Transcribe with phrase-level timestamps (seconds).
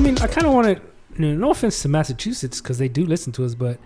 [0.00, 1.20] I mean, I kind of want to.
[1.20, 3.78] Know, no offense to Massachusetts because they do listen to us, but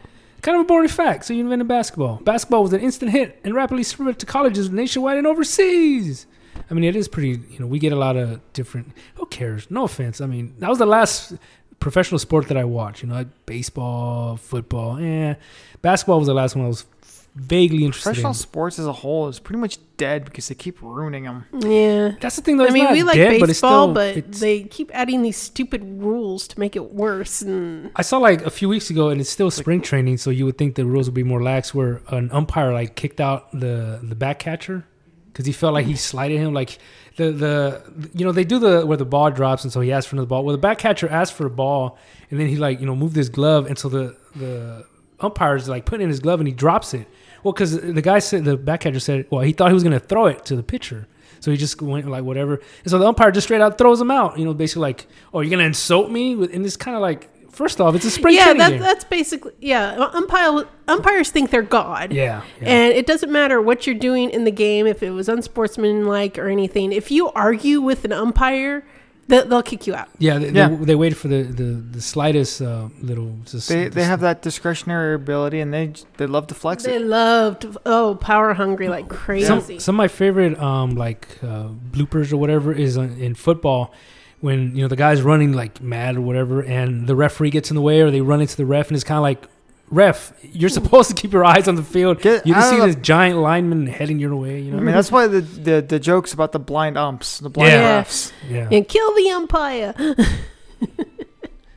[0.43, 1.25] kind of a boring fact.
[1.25, 2.19] So you invented basketball.
[2.19, 6.29] Basketball was an instant hit and rapidly spread to colleges nationwide and overseas.
[6.71, 7.43] I mean, it is pretty.
[7.51, 8.93] You know, we get a lot of different.
[9.17, 9.69] Who cares?
[9.73, 10.21] No offense.
[10.21, 11.35] I mean, that was the last
[11.81, 13.03] professional sport that I watched.
[13.03, 15.01] You know, like baseball, football.
[15.01, 15.35] Yeah,
[15.83, 16.87] basketball was the last one I was
[17.35, 18.35] vaguely interested Professional in.
[18.35, 21.45] sports as a whole is pretty much dead because they keep ruining them.
[21.53, 22.13] Yeah.
[22.21, 22.67] That's the thing, though.
[22.67, 26.47] I mean, we like dead, but baseball, still, but they keep adding these stupid rules
[26.49, 27.43] to make it worse.
[27.43, 30.45] And I saw like a few weeks ago, and it's still spring training, so you
[30.45, 31.75] would think the rules would be more lax.
[31.75, 34.87] Where an umpire like kicked out the the back catcher
[35.33, 36.55] because he felt like he slighted him.
[36.55, 36.79] Like
[37.17, 40.09] the the you know they do the where the ball drops, and so he asked
[40.09, 40.45] for another ball.
[40.45, 41.99] Well, the back catcher asked for a ball,
[42.31, 44.87] and then he like you know moved his glove, and so the the
[45.21, 47.09] umpire's like putting in his glove, and he drops it.
[47.45, 50.01] Well, because the guy said the back catcher said, well, he thought he was gonna
[50.01, 51.07] throw it to the pitcher.
[51.41, 54.11] So he just went like whatever, and so the umpire just straight out throws him
[54.11, 54.39] out.
[54.39, 57.83] You know, basically like, "Oh, you're gonna insult me?" And it's kind of like, first
[57.83, 60.09] off, it's a spring yeah, that, that's basically yeah.
[60.15, 62.15] Umpire umpires think they're God.
[62.15, 62.69] Yeah, yeah.
[62.69, 66.49] And it doesn't matter what you're doing in the game, if it was unsportsmanlike or
[66.49, 66.93] anything.
[66.93, 68.87] If you argue with an umpire,
[69.29, 70.09] they, they'll kick you out.
[70.19, 70.69] yeah, they, Yeah.
[70.69, 71.65] They, they waited for the, the,
[71.97, 73.37] the slightest uh, little.
[73.47, 76.83] Just, They just- they have that discretionary ability and they j- they love to flex
[76.85, 77.03] They it.
[77.07, 79.47] loved oh power hungry like crazy.
[79.47, 83.93] some, some of my favorite um like uh, bloopers or whatever is in football
[84.41, 87.77] when you know the guy's running like mad or whatever, and the referee gets in
[87.77, 89.43] the way, or they run into the ref, and it's kind of like.
[89.91, 92.21] Ref, you're supposed to keep your eyes on the field.
[92.21, 94.61] Get you out can see of this giant lineman heading your way.
[94.61, 97.51] You know, I mean that's why the, the the jokes about the blind umps, the
[97.51, 98.03] blind Yeah.
[98.03, 98.33] refs.
[98.49, 98.69] yeah.
[98.73, 99.95] and kill the umpire.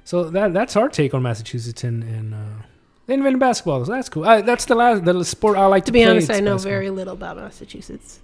[0.03, 2.37] So that that's our take on Massachusetts and, and uh,
[3.07, 3.83] they invented basketball.
[3.83, 4.23] So that's cool.
[4.23, 6.09] Uh, that's the last the sport I like to, To be play.
[6.11, 6.71] honest, I know basketball.
[6.71, 8.19] very little about Massachusetts,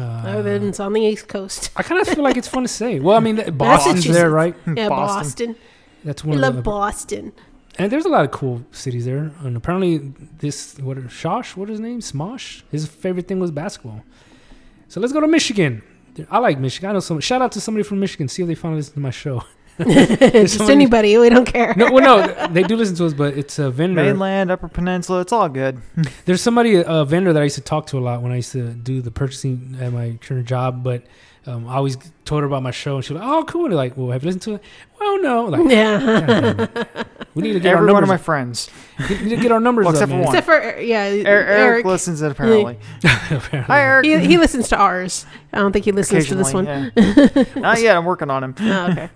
[0.00, 1.70] Uh, other than it's on the East Coast.
[1.76, 2.98] I kind of feel like it's fun to say.
[2.98, 4.54] Well, I mean, Boston's there, right?
[4.66, 5.52] Yeah, Boston.
[5.52, 5.56] Boston.
[6.02, 6.62] That's We one love of the.
[6.62, 7.32] Boston.
[7.78, 9.32] And there's a lot of cool cities there.
[9.40, 9.98] And apparently,
[10.38, 12.00] this what Shosh, what is his name?
[12.00, 12.62] Smosh.
[12.70, 14.04] His favorite thing was basketball.
[14.88, 15.82] So let's go to Michigan.
[16.30, 16.90] I like Michigan.
[16.90, 17.18] I know some.
[17.20, 18.28] Shout out to somebody from Michigan.
[18.28, 19.42] See if they finally listen to my show.
[19.78, 21.72] Just somebody- anybody, we don't care.
[21.76, 24.02] No, well, no, they do listen to us, but it's a vendor.
[24.02, 25.80] Mainland, Upper Peninsula, it's all good.
[26.26, 28.52] There's somebody, a vendor that I used to talk to a lot when I used
[28.52, 31.04] to do the purchasing at my current job, but
[31.46, 33.74] um, I always told her about my show, and she was like, "Oh, cool." And
[33.74, 34.62] like, "Well, have you listened to it?"
[35.00, 35.44] Well, no.
[35.46, 35.98] Like, Yeah.
[36.26, 36.68] Damn
[37.34, 38.68] we need to get Every our one of my friends.
[39.08, 40.26] we need to get our numbers Well, up, except for man.
[40.26, 40.36] one.
[40.36, 41.48] Except for yeah, Eric, Eric.
[41.48, 42.78] Eric listens it apparently.
[43.02, 43.60] Apparently.
[43.62, 44.04] Hi, Eric.
[44.04, 45.24] He, he listens to ours.
[45.52, 46.66] I don't think he listens to this one.
[46.66, 46.90] Yeah.
[47.56, 47.96] Not yet.
[47.96, 48.54] I'm working on him.
[48.60, 49.08] Oh, okay.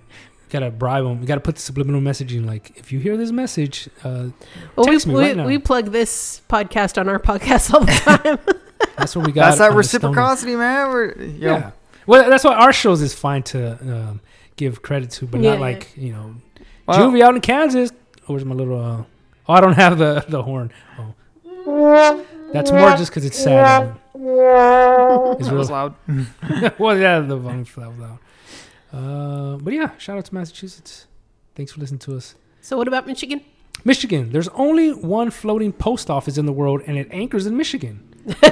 [0.48, 1.20] gotta bribe them.
[1.20, 2.46] We gotta put the subliminal messaging.
[2.46, 4.28] Like, if you hear this message, uh,
[4.76, 5.46] Well, we, Text me we, right now.
[5.46, 8.38] we plug this podcast on our podcast all the time.
[8.96, 9.46] that's what we got.
[9.46, 10.08] That's that on the Stoner.
[10.08, 10.88] reciprocity, man.
[10.88, 11.70] We're, you know, Yeah.
[12.06, 14.20] Well, that's why our shows is fine to um,
[14.56, 15.60] give credit to, but Yeah, not yeah.
[15.60, 16.34] like you know,
[16.86, 17.90] well, Juvie out in Kansas.
[18.22, 18.80] Oh, where's my little?
[18.80, 19.02] Uh,
[19.48, 20.72] oh, I don't have the the horn.
[20.98, 21.14] Oh.
[22.52, 23.96] That's more just because it's sad.
[24.18, 25.76] It's that was real.
[25.76, 25.94] loud.
[26.78, 28.18] well, yeah, the volume for that was loud.
[28.92, 31.06] Uh, but yeah, shout out to Massachusetts.
[31.54, 32.34] Thanks for listening to us.
[32.62, 33.42] so what about Michigan?
[33.84, 34.30] Michigan.
[34.32, 38.08] There's only one floating post office in the world, and it anchors in Michigan.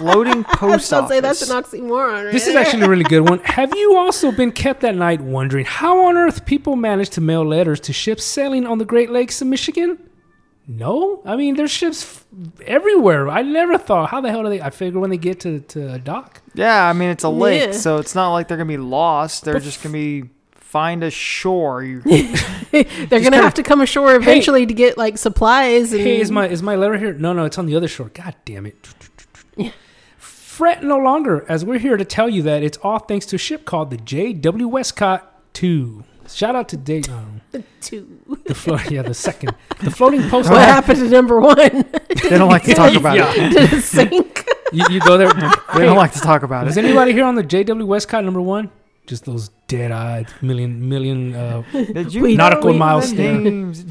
[0.00, 0.62] Floating post office.
[0.62, 1.08] I was post gonna office.
[1.16, 2.24] say that's an oxymoron.
[2.24, 2.32] Right?
[2.32, 3.38] This is actually a really good one.
[3.44, 7.44] Have you also been kept that night wondering how on earth people manage to mail
[7.46, 9.98] letters to ships sailing on the Great Lakes of Michigan?
[10.68, 12.24] No, I mean there's ships f-
[12.64, 13.28] everywhere.
[13.28, 14.60] I never thought how the hell do they?
[14.60, 16.42] I figure when they get to to a dock.
[16.54, 17.72] Yeah, I mean it's a lake, Yeah.
[17.72, 19.44] so it's not like they're gonna be lost.
[19.44, 20.24] They're But just gonna be
[20.54, 21.82] find a shore.
[22.70, 22.84] They're
[23.20, 25.92] gonna have to come ashore eventually to get like supplies.
[25.92, 27.12] And Hey, is my is my letter here?
[27.14, 28.08] No, no, it's on the other shore.
[28.14, 28.88] God damn it!
[29.56, 29.70] Yeah.
[30.60, 33.38] Fret no longer, as we're here to tell you that it's all thanks to a
[33.38, 34.68] ship called the J.W.
[34.68, 36.04] Westcott Two.
[36.28, 37.08] Shout out to Dave.
[37.08, 37.40] Um,
[37.80, 38.06] two.
[38.44, 40.50] the flo- yeah, the second, the floating post.
[40.50, 41.56] What happened to number one?
[42.22, 43.32] they don't like to talk about Yeah.
[43.34, 43.50] it.
[43.54, 44.46] Did it sink?
[44.70, 45.32] You, you go there.
[45.74, 46.84] They don't like to talk about Was it.
[46.84, 47.86] anybody here on the J.W.
[47.86, 48.70] Westcott number one?
[49.06, 51.34] Just those dead-eyed million million.
[51.34, 53.44] Uh, Did you We know Nautical even miles the down.
[53.44, 53.84] names?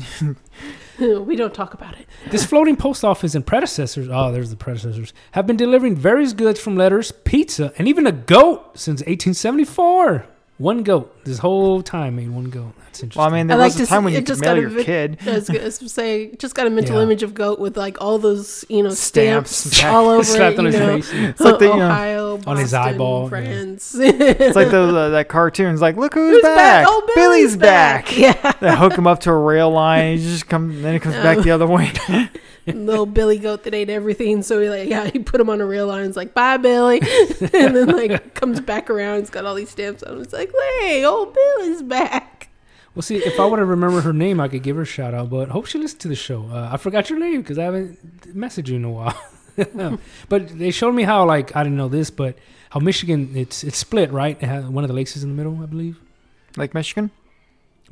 [1.26, 2.08] we don't talk about it.
[2.30, 4.10] this floating post office and predecessors.
[4.12, 5.14] Oh, there's the predecessors.
[5.32, 10.26] Have been delivering various goods from letters, pizza, and even a goat since 1874.
[10.60, 11.16] One goat.
[11.24, 12.74] This whole time made one goat.
[12.84, 13.18] That's interesting.
[13.22, 14.52] Well, I mean, there I like was a to time when you could just mail
[14.56, 17.04] got a your vi- kid I was gonna say, just got a mental Yeah.
[17.04, 19.84] image of goat with like all those, you know, stamps, Stamps.
[19.86, 20.60] all over slapped it.
[20.60, 21.12] on You his know, face.
[21.14, 23.30] It's like the, you know, Ohio, Boston, On his eyeball, yeah.
[23.30, 23.96] France.
[23.98, 25.80] it's like those uh, that cartoons.
[25.82, 26.86] Like, look who's, Who's back?
[26.90, 28.18] Oh, Billy's back.
[28.18, 30.18] Yeah, They hook him up to a rail line.
[30.18, 30.82] He just come.
[30.82, 31.90] Then he comes back the other way.
[32.68, 34.44] Little Billy goat that ate everything.
[34.44, 36.06] So he like, yeah, he put him on a rail line.
[36.06, 37.00] It's like, bye, Billy,
[37.54, 39.20] and then like comes back around.
[39.20, 40.18] It's got all these stamps on.
[40.18, 40.22] it.
[40.22, 42.50] It's like, like, hey, old Billy's back.
[42.96, 45.14] Well, see, if I would have remembered her name, I could give her a shout
[45.14, 45.30] out.
[45.30, 46.50] But hope she listens to the show.
[46.52, 49.18] Uh, I forgot your name because I haven't messaged you in a while.
[50.30, 52.38] but they showed me how, like, I didn't know this, but
[52.70, 54.38] how Michigan it's it's split, right?
[54.42, 56.00] It has, one of the lakes is in the middle, I believe.
[56.58, 57.12] Lake Michigan.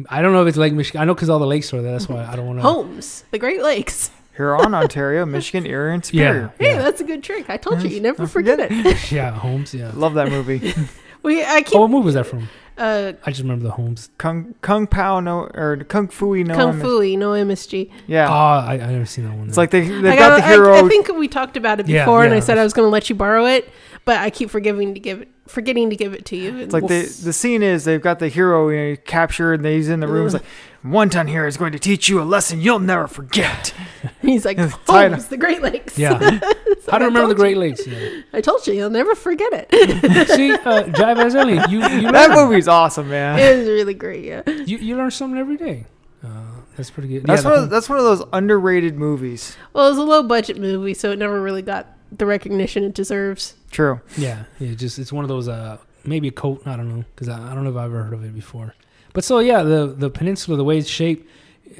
[0.10, 1.02] I don't know if it's Lake Michigan.
[1.02, 1.92] I know because all the lakes are there.
[1.92, 2.64] That's why I don't want to.
[2.64, 4.12] Holmes, the Great Lakes.
[4.38, 6.54] Huron, Ontario, Michigan, Erie, and Superior.
[6.60, 6.66] Yeah.
[6.68, 6.82] Hey, Yeah.
[6.84, 7.50] that's a good trick.
[7.50, 9.12] I told you, you never forget forget it.
[9.12, 9.74] Yeah, Holmes.
[9.74, 9.92] Yeah.
[9.96, 10.74] Love that movie.
[11.24, 12.48] we, I keep Oh, what movie was that from?
[12.78, 14.10] uh, I just remember the Holmes.
[14.20, 16.54] Kung Kung Pao no or Kung Fui no.
[16.54, 17.90] Kung Ms- Fu, no MSG.
[18.06, 18.28] Yeah.
[18.30, 18.32] Oh,
[18.68, 19.48] I I never seen that one.
[19.48, 20.76] It's like they they got got- the hero.
[20.86, 22.92] I, think we talked about it Yeah, before, and I said I was going to
[22.92, 23.68] let you borrow it,
[24.06, 26.58] but I keep forgiving to give it, forgetting to give it to you.
[26.58, 29.90] It's like the the scene is they've got the hero you know, captured and he's
[29.90, 30.26] in the room.
[30.26, 30.46] It's like
[30.84, 33.74] one ton here is going to teach you a lesson you'll never forget.
[34.22, 35.98] he's like Tied- Holmes, the Great Lakes.
[35.98, 36.40] yeah.
[36.88, 37.56] So I don't remember the told you.
[37.56, 37.86] Great Lakes.
[37.86, 38.22] Yeah.
[38.32, 40.28] I told you, you'll never forget it.
[40.30, 43.38] See, uh, Jive Azeli, you you that learn, movie's awesome, man.
[43.38, 44.24] It is really great.
[44.24, 44.44] Yeah.
[44.48, 45.86] you, you learn something every day.
[46.24, 46.30] Uh,
[46.78, 47.26] that's pretty good.
[47.26, 47.64] That's yeah, one.
[47.64, 49.58] Of, that's one of those underrated movies.
[49.74, 52.94] Well, it was a low budget movie, so it never really got the recognition it
[52.94, 53.56] deserves.
[53.72, 54.02] True.
[54.18, 57.30] Yeah, yeah, just it's one of those uh maybe a coat, I don't know, because
[57.30, 58.76] I, I don't know if I've ever heard of it before.
[59.14, 61.28] But so yeah, the the peninsula, the way it's shaped,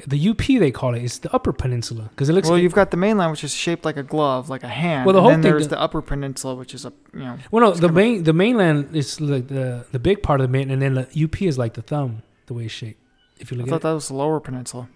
[0.06, 2.48] the UP they call it, it's the Upper Peninsula because it looks.
[2.48, 5.06] Well, you've got the mainland, which is shaped like a glove, like a hand.
[5.06, 7.38] Well, the and whole then thing- there's the upper peninsula, which is a you know.
[7.50, 10.46] well, no, the kind of- main the mainland is like the the big part of
[10.48, 13.00] the main, and then the UP is like the thumb, the way it's shaped.
[13.38, 14.88] If you I look thought at it, I thought that was the lower peninsula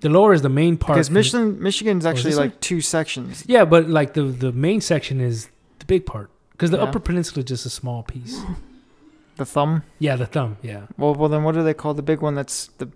[0.00, 0.96] the lower is the main part.
[0.96, 3.44] because Michigan Michigan's oh, is actually like two sections.
[3.46, 5.48] Yeah, but like the the main section is
[5.78, 6.84] the big part because the Yeah.
[6.84, 8.40] Upper Peninsula is just a small piece.
[9.36, 9.82] The thumb.
[9.98, 10.56] Yeah, the thumb.
[10.62, 12.88] Yeah, Well, well, then what do they call the big one that's the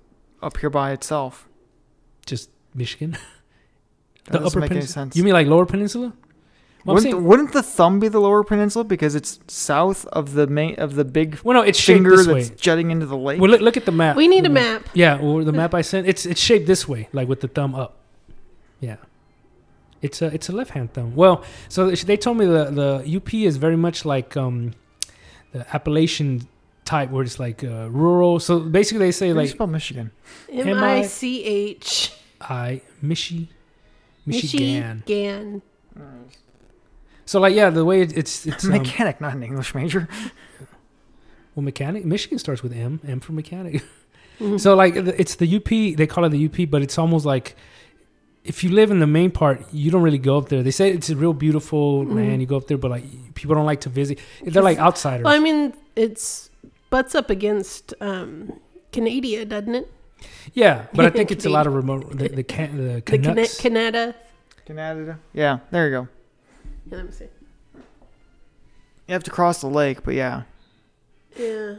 [0.42, 1.46] up here by itself?
[2.26, 3.16] just Michigan.
[4.26, 5.04] That the doesn't Upper make any Peninsula.
[5.06, 5.16] sense.
[5.16, 6.12] You mean like Lower Peninsula?
[6.84, 10.46] Well, wouldn't, saying- wouldn't the thumb be the lower peninsula because it's south of the
[10.46, 12.56] main of the big well, no, it's shaped finger this that's way.
[12.58, 13.40] jutting into the lake?
[13.40, 14.16] Well, look, look at the map.
[14.16, 14.88] We need The a map.
[14.94, 16.06] Yeah, or the map I sent.
[16.08, 17.98] It's it's shaped this way, like with the thumb up.
[18.80, 18.96] Yeah,
[20.00, 21.14] it's a it's a left hand thumb.
[21.14, 22.64] Well, so they told me the
[23.04, 24.72] the UP is very much like um
[25.52, 26.48] the Appalachian
[26.86, 28.40] type, where it's like uh, rural.
[28.40, 30.12] So basically, they say How do you like spell Michigan.
[30.50, 32.12] M I C H.
[32.40, 33.48] I Michi
[34.24, 35.02] Michigan.
[35.06, 35.62] Michigan.
[37.30, 40.08] So like yeah, the way it, it's it's um, Mechanic, not an English major.
[41.54, 42.04] well mechanic.
[42.04, 43.00] Michigan starts with M.
[43.06, 43.82] M for mechanic.
[44.40, 44.58] Mhm.
[44.58, 45.68] So like it's the UP.
[45.98, 47.54] They call it the UP, but it's almost like
[48.42, 50.62] if you live in the main part, you don't really go up there.
[50.62, 52.14] They say it's a real beautiful Mhm.
[52.16, 52.40] land.
[52.40, 53.04] You go up there, but like
[53.34, 54.18] people don't like to visit.
[54.42, 55.24] They're like outsiders.
[55.24, 56.48] Well, I mean, it's
[56.88, 58.58] butts up against um,
[58.92, 59.86] Canada, doesn't it?
[60.54, 62.02] yeah, but I think it's a lot of remote.
[62.18, 64.14] The the, can, the The Cana- Canada.
[64.64, 65.18] Canada.
[65.34, 66.08] Yeah, there you go.
[66.90, 67.26] Yeah, let me see.
[69.06, 70.42] You have to cross the lake, but yeah.
[71.36, 71.76] Yeah.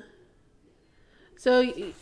[1.37, 1.93] So y-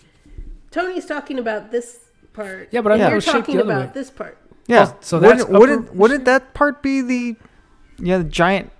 [0.71, 1.99] Tony's talking about this
[2.33, 2.69] part.
[2.71, 3.01] yeah, but I Yeah.
[3.03, 3.91] thought it You're was shaped talking the other about way.
[3.93, 4.37] this part.
[4.67, 4.91] Yeah.
[4.91, 7.35] Oh, so that's wouldn't wouldn't, upper wouldn't that part be the
[7.97, 8.71] yeah the giant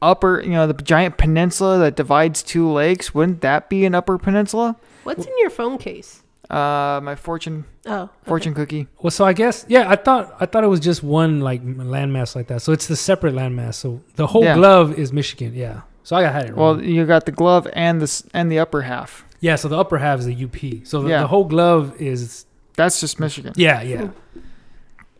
[0.00, 3.14] upper you know the giant peninsula that divides two lakes?
[3.14, 4.76] Wouldn't that be an upper peninsula?
[5.04, 6.22] What's in your phone case?
[6.50, 8.12] Uh, my fortune Oh, okay.
[8.24, 8.86] fortune cookie.
[9.02, 9.90] Well, so I guess yeah.
[9.90, 12.62] I thought I thought it was just one like landmass like that.
[12.62, 13.74] So it's the separate landmass.
[13.74, 14.54] So the whole Yeah.
[14.54, 15.52] glove is Michigan.
[15.54, 15.82] Yeah.
[16.04, 16.78] So I had it wrong.
[16.78, 19.24] Well, you got the glove and the s- and the upper half.
[19.40, 19.56] yeah.
[19.56, 20.86] So the upper half is the UP.
[20.86, 21.20] So the, Yeah.
[21.20, 23.52] the whole glove is That's just Michigan.
[23.56, 24.08] yeah yeah.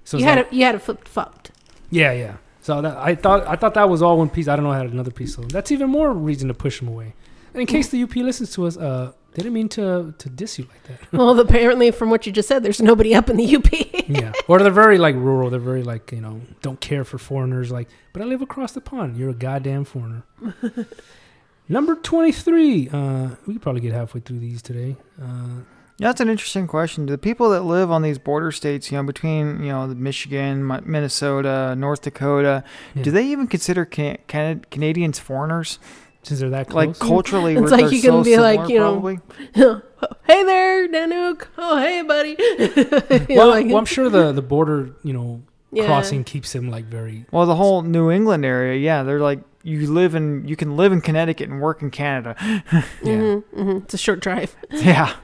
[0.05, 0.53] So you had like- it.
[0.55, 1.51] You had it flipped fucked.
[1.91, 2.35] yeah yeah.
[2.63, 4.49] So that, I thought I thought that was all one piece.
[4.49, 4.71] I don't know.
[4.73, 5.35] I had another piece.
[5.35, 7.15] So that's even more reason to push them away.
[7.53, 10.59] And in case the UP listens to us, uh, they didn't mean to to diss
[10.59, 11.13] you like that.
[11.13, 13.71] well, apparently, from what you just said, there's nobody up in the UP.
[14.09, 14.33] yeah.
[14.49, 15.49] Or they're very like rural.
[15.51, 17.71] They're very like you know don't care for foreigners.
[17.71, 19.17] Like, but I live across the pond.
[19.17, 20.23] You're a goddamn foreigner.
[21.69, 22.89] Number twenty three.
[22.89, 24.97] Uh, we could probably get halfway through these today.
[25.21, 25.63] Uh,
[25.99, 27.07] Yeah, that's an interesting question.
[27.07, 30.67] Do the people that live on these border states, you know, between you know Michigan,
[30.87, 32.65] Minnesota, North Dakota,
[32.95, 33.03] Yeah.
[33.03, 35.79] do they even consider can- can- Canadians foreigners?
[36.23, 36.87] Since they're that close.
[36.87, 39.21] Like culturally, It's like you can so be like, similar, you know, probably.
[40.27, 41.47] hey there, Nanook.
[41.57, 42.37] Oh, hey, buddy.
[43.29, 45.87] You know, well, like- well, I'm sure the the border you know yeah.
[45.87, 49.91] crossing keeps them like very Well, the whole New England area, yeah, they're like you
[49.93, 52.35] live in, you can live in Connecticut and work in Canada.
[52.41, 52.81] yeah.
[53.03, 53.83] Mhm, mhm.
[53.85, 54.57] It's a short drive.
[54.71, 55.15] yeah,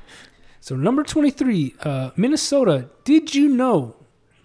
[0.61, 2.89] So number 23, uh, Minnesota.
[3.05, 3.95] Did you know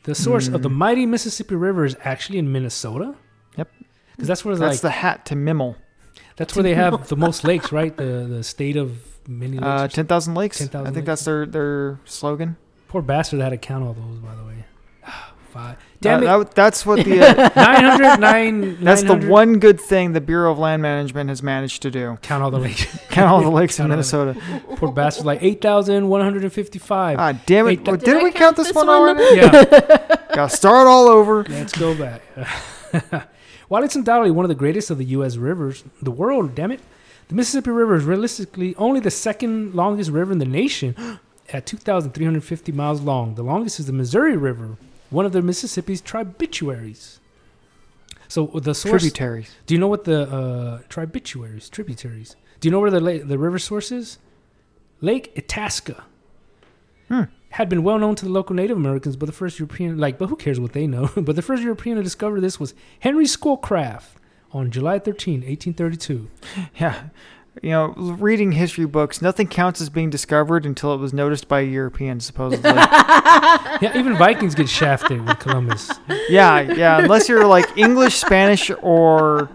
[0.03, 0.75] the source of the Mm.
[0.75, 3.15] mighty Mississippi River is actually in Minnesota?
[3.57, 3.69] Yep.
[4.15, 5.75] Because that's where that's like the hat to Mimmel.
[6.35, 7.95] That's where they have the most lakes, right?
[7.95, 8.97] The the state of
[9.27, 9.65] many lakes.
[9.65, 10.57] Uh, ten thousand lakes.
[10.59, 11.05] 10,000 I think lakes.
[11.05, 12.57] that's their their slogan.
[12.87, 14.65] Poor bastard had to count all those, by the way.
[15.51, 15.77] five.
[16.01, 16.45] Damn That- it.
[16.47, 20.57] that- that's what the uh, 900, nine, that's the one good thing the Bureau of
[20.59, 22.17] Land Management has managed to do.
[22.21, 22.85] Count all the lakes.
[23.09, 24.75] Count all the lakes in Count all the- Minnesota.
[24.77, 25.25] Poor bastard.
[25.25, 27.19] Like 8,155.
[27.19, 27.67] Ah, damn it!
[27.67, 28.97] Wait, Well, did did we count count this this one one?
[29.19, 29.35] already?
[29.37, 30.17] yeah.
[30.33, 31.43] Gotta start all over.
[31.49, 32.21] Let's go back.
[33.69, 35.37] While it's undoubtedly one of the greatest of the U.S.
[35.37, 36.81] rivers, the world, damn it,
[37.29, 40.95] the Mississippi River is realistically only the second longest river in the nation
[41.53, 43.35] at 2,350 miles long.
[43.35, 44.77] The longest is the Missouri River,
[45.11, 47.19] one of the Mississippi's tributaries.
[48.27, 49.01] So the source.
[49.01, 49.55] Tributaries.
[49.65, 52.35] Do you know what the uh, tributaries, tributaries?
[52.59, 54.17] Do you know where the la- the river source is?
[55.01, 56.03] Lake Itasca.
[57.07, 57.23] Hmm.
[57.49, 60.27] Had been well known to the local Native Americans, but the first European, like, but
[60.27, 61.09] who cares what they know?
[61.17, 64.17] but the first European to discover this was Henry Schoolcraft
[64.51, 66.29] on July 13, 1832.
[66.75, 67.09] Yeah.
[67.61, 71.61] You know, reading history books, nothing counts as being discovered until it was noticed by
[71.61, 72.69] a European, supposedly.
[72.71, 75.91] yeah, even Vikings get shafted with Columbus.
[76.29, 76.99] yeah, yeah.
[76.99, 79.49] Unless you're like English, Spanish, or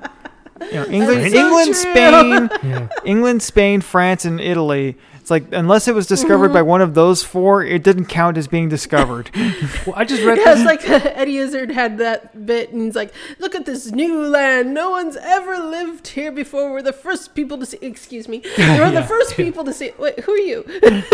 [0.61, 1.75] you know, England, so England, true.
[1.75, 4.97] Spain, Yeah, England, Spain, France, and Italy.
[5.25, 6.69] It's like unless it was discovered by mm-hmm.
[6.69, 9.31] one of those four, it didn't count as being discovered.
[9.87, 10.37] well, I just read.
[10.37, 14.27] Yeah, it's like Eddie Izzard had that bit, and he's like, "Look at this new
[14.27, 14.75] land.
[14.75, 16.71] No one's ever lived here before.
[16.71, 17.79] We're the first people to see.
[17.81, 19.93] Excuse me, we're Yeah, the first people to see.
[19.99, 20.63] Wait, who are you?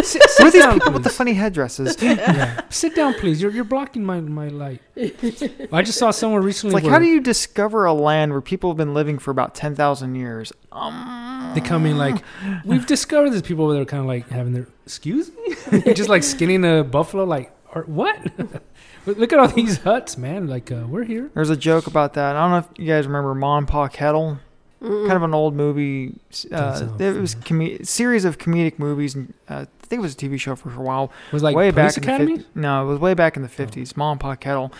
[0.02, 1.96] Sit, sit Who are these down, people with the funny headdresses?
[2.02, 2.62] Yeah.
[2.68, 3.40] Sit down, please.
[3.40, 4.80] You're you're blocking my my light.
[4.96, 6.70] I just saw someone recently.
[6.70, 9.30] It's like, where how do you discover a land where people have been living for
[9.30, 10.52] about ten thousand years?
[10.72, 12.22] Um, they come in like,
[12.64, 15.30] we've discovered these people that are kind of like having their, excuse
[15.72, 17.24] me, just like skinning a buffalo.
[17.24, 18.18] Like, or what?
[19.06, 20.46] Look at all these huts, man.
[20.46, 21.30] Like, uh, we're here.
[21.34, 22.36] There's a joke about that.
[22.36, 24.38] I don't know if you guys remember Ma and Pa Kettle.
[24.82, 25.06] Mm-mm.
[25.06, 26.14] kind of an old movie.
[26.50, 27.76] Uh, sound it was familiar.
[27.76, 30.72] com- series of comedic movies, and uh, I think it was a TV show for
[30.72, 31.12] a while.
[31.28, 32.32] It Was like way Police back Academy.
[32.32, 32.46] in the 50s.
[32.54, 33.94] No, it was way back in the fifties.
[33.94, 34.72] Mom and Pa Kettle.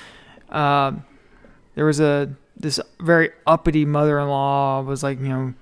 [0.49, 1.05] Um,
[1.75, 5.55] there was a this very uppity mother-in-law was like you know,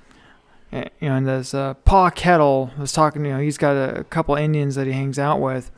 [0.73, 3.25] you know, and this uh, Pa Kettle was talking.
[3.25, 5.71] You know, he's got a, couple Indians that he hangs out with,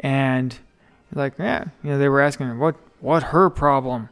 [0.00, 0.58] and
[1.14, 4.08] like yeah, you know, they were asking him what what her problem.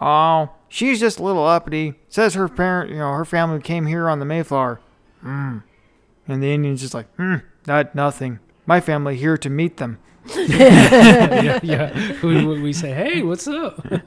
[0.00, 1.94] Oh, she's just a little uppity.
[2.08, 4.80] Says her parent, you know, her family came here on the Mayflower.
[5.22, 5.58] Hmm.
[6.28, 8.40] And the Indian's just like, hmm, that nothing.
[8.66, 9.98] My family here to meet them.
[10.36, 12.16] yeah, yeah.
[12.22, 13.84] We, we- we say, hey, what's up?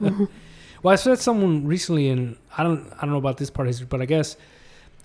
[0.82, 3.70] well, I said someone recently, and I don't, I don't know about this part of
[3.70, 4.36] history, but I guess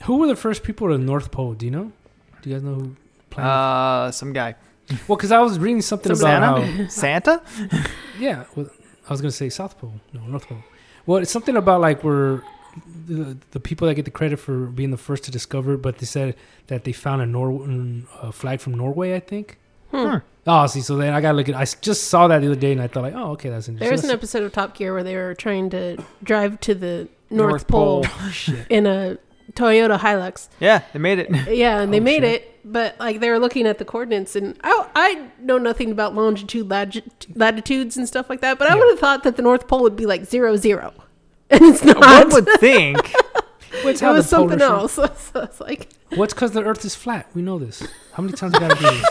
[0.03, 1.53] who were the first people to the North Pole?
[1.53, 1.91] Do you know?
[2.41, 2.95] Do you guys know who?
[3.29, 3.49] Planned?
[3.49, 4.55] Uh, some guy.
[5.07, 7.41] well, because I was reading something Some about Santa?
[7.41, 7.89] how, Santa?
[8.19, 8.69] yeah, well,
[9.07, 10.63] I was gonna say South Pole, no, North Pole.
[11.05, 12.43] Well, it's something about like where
[13.07, 15.97] the, the people that get the credit for being the first to discover, it, but
[15.99, 16.35] they said
[16.67, 17.67] that they found a Nor
[18.21, 19.57] a flag from Norway, I think.
[19.91, 20.17] Hmm.
[20.47, 21.55] Oh, see, so then I gotta look at.
[21.55, 23.89] I just saw that the other day, and I thought like, oh, okay, that's interesting.
[23.89, 27.49] There's an episode of Top Gear where they were trying to drive to the North
[27.51, 28.11] North, Pole, Pole.
[28.27, 28.67] Oh, shit.
[28.69, 29.17] in a
[29.53, 30.49] Toyota Hilux.
[30.59, 31.29] Yeah, they made it.
[31.55, 32.41] Yeah, and they Oh, made shit.
[32.41, 36.15] it, but like they were looking at the coordinates, and I I know nothing about
[36.15, 37.03] longitude, lati-
[37.35, 38.57] latitudes, and stuff like that.
[38.59, 38.79] But I Yeah.
[38.81, 40.93] would have thought that the North Pole would be like zero zero,
[41.49, 41.97] and it's not.
[41.99, 43.13] One would think.
[43.83, 44.93] Well, it's it was something polar else.
[44.93, 45.03] so
[45.41, 47.27] it's like Well, it's because the Earth is flat.
[47.35, 47.85] We know this.
[48.13, 49.05] How many times I gotta do this?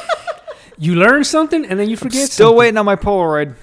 [0.78, 2.30] You learn something and then you forget.
[2.30, 2.58] Still something.
[2.58, 3.56] waiting on my Polaroid.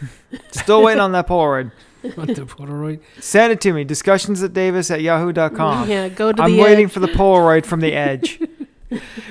[0.51, 1.71] Still waiting on that Polaroid.
[2.17, 2.99] On the Polaroid.
[3.19, 3.83] Send it to me.
[3.83, 5.89] Discussions at Davis at yahoo.com.
[5.89, 6.91] yeah, go to I'm the waiting edge.
[6.91, 8.39] for the Polaroid from the edge.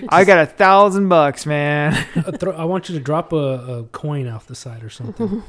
[0.08, 1.92] I got a thousand bucks, man.
[2.38, 5.42] Throw, I want you to drop a, a coin off the side or something.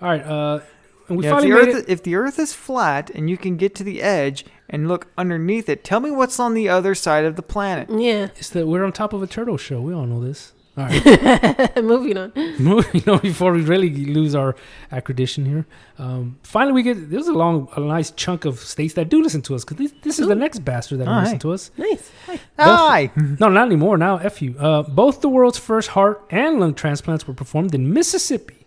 [0.00, 0.22] All right.
[0.22, 0.60] Uh,
[1.08, 1.84] and we Yeah, if, the earth, it.
[1.88, 5.68] if the earth is flat and you can get to the edge and look underneath
[5.68, 7.88] it, tell me what's on the other side of the planet.
[7.90, 9.80] Yeah, It's that we're on top of a turtle shell.
[9.82, 10.52] We all know this.
[10.78, 11.76] All right.
[11.82, 12.32] moving on.
[12.58, 14.54] Moving on before we really lose our
[14.92, 15.66] accreditation here.
[15.98, 19.42] Um, finally, we get there's a long, a nice chunk of states that do listen
[19.42, 21.70] to us because this, this is the next bastard that Oh, will listen to us.
[21.76, 22.10] Nice.
[22.26, 22.40] Hi.
[22.58, 23.10] Hi.
[23.40, 23.98] No, not anymore.
[23.98, 24.56] Now, F you.
[24.58, 28.66] Uh, both the world's first heart and lung transplants were performed in Mississippi.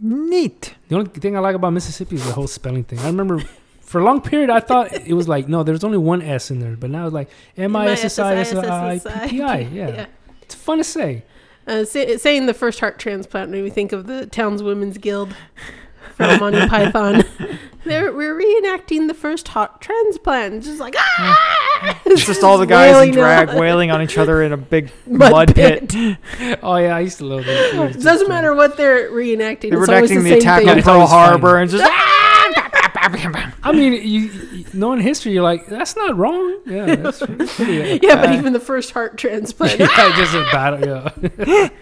[0.00, 0.74] Neat.
[0.88, 2.98] The only thing I like about Mississippi is the whole spelling thing.
[3.00, 3.40] I remember
[3.80, 6.58] for a long period I thought it was like, no, there's only one S in
[6.60, 9.58] there, but now it's like M I S S I S I P P I.
[9.60, 10.06] Yeah.
[10.46, 11.24] It's fun to say.
[11.66, 15.34] Uh, say, saying the first heart transplant made me think of the Townswomen's Guild
[16.14, 17.24] from Monty Python.
[17.84, 20.62] They're, we're reenacting the first heart transplant.
[20.62, 22.00] Just like, ah!
[22.06, 24.92] It's just all the guys in drag on- wailing on each other in a big
[25.06, 25.92] Mud mud, pit.
[26.62, 27.96] Oh, yeah, I used to love that.
[27.96, 29.70] It doesn't matter what they're reenacting.
[29.70, 30.68] They were it's always the, the, same attack thing.
[30.68, 31.28] on Pearl always funny.
[31.28, 31.82] Harbor and just
[32.98, 36.60] I mean, you, you knowing history, you're like, that's not wrong.
[36.66, 37.36] Yeah, that's true.
[37.66, 39.78] Yeah, Yeah, but even the first heart transplant.
[39.80, 40.86] yeah just a battle.
[40.86, 41.68] Yeah.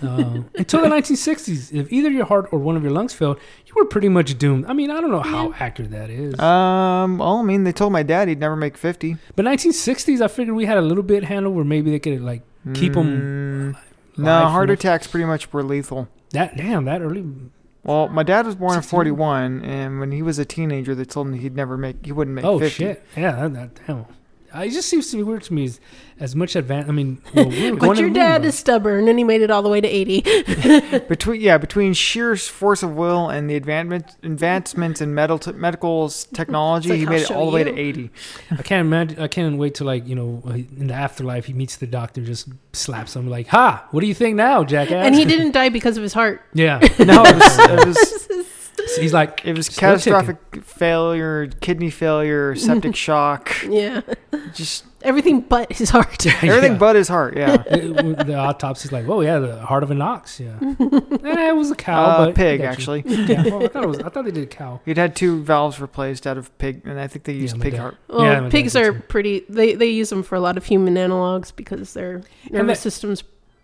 [0.00, 3.72] Um, until the 1960s, if either your heart or one of your lungs failed, you
[3.74, 4.66] were pretty much doomed.
[4.66, 6.38] I mean, I don't know how accurate that is.
[6.38, 9.16] Um, well, I mean, they told my dad he'd never make 50.
[9.34, 12.42] but 1960s, I figured we had a little bit handle where maybe they could like
[12.74, 13.74] keep them.
[13.74, 16.08] Mm, no, heart attacks pretty much were lethal.
[16.30, 17.24] That damn that early.
[17.84, 21.26] Well, my dad was born in 41, and when he was a teenager, they told
[21.28, 22.70] him he'd never make, he wouldn't make Oh 50.
[22.84, 23.04] shit!
[23.16, 24.06] Yeah, that, that damn.
[24.54, 25.80] It just seems to be weird to me as,
[26.20, 26.88] as much advanced.
[26.88, 28.48] I mean, well, we were But your dad though.
[28.48, 30.20] is stubborn, and he made it all the way to 80.
[31.08, 36.90] Between yeah, between sheer force of will and the advancement advancements in medical medical technology,
[36.90, 38.10] like, he made it all the way to 80.
[38.50, 39.20] I can't imagine.
[39.20, 42.48] I can't wait to like you know in the afterlife he meets the doctor, just
[42.72, 43.86] slaps him like, "Ha!
[43.90, 46.42] What do you think now, jackass?" and he didn't die because of his heart.
[46.54, 52.54] yeah, No, it was, it was he's like, it was Still catastrophic failure, kidney failure,
[52.54, 54.00] septic shock, Yeah.
[54.54, 56.24] Just Everything but his heart.
[56.44, 56.78] everything Yeah.
[56.78, 57.36] but his heart.
[57.36, 61.56] Yeah, It- the autopsy's like, "Whoa, yeah, the heart of an ox." Yeah, eh, it
[61.56, 62.68] was a cow, uh, but pig I got you.
[62.72, 63.02] actually.
[63.06, 63.98] Yeah, well, I thought it was.
[63.98, 64.80] I thought they did cow.
[64.84, 67.76] He'd had two valves replaced out of pig, and I think they used my pig
[67.76, 67.96] heart.
[68.08, 69.00] Well, Yeah, pigs are too.
[69.08, 69.44] pretty.
[69.48, 73.22] They they use them for a lot of human analogs because their nervous that- system's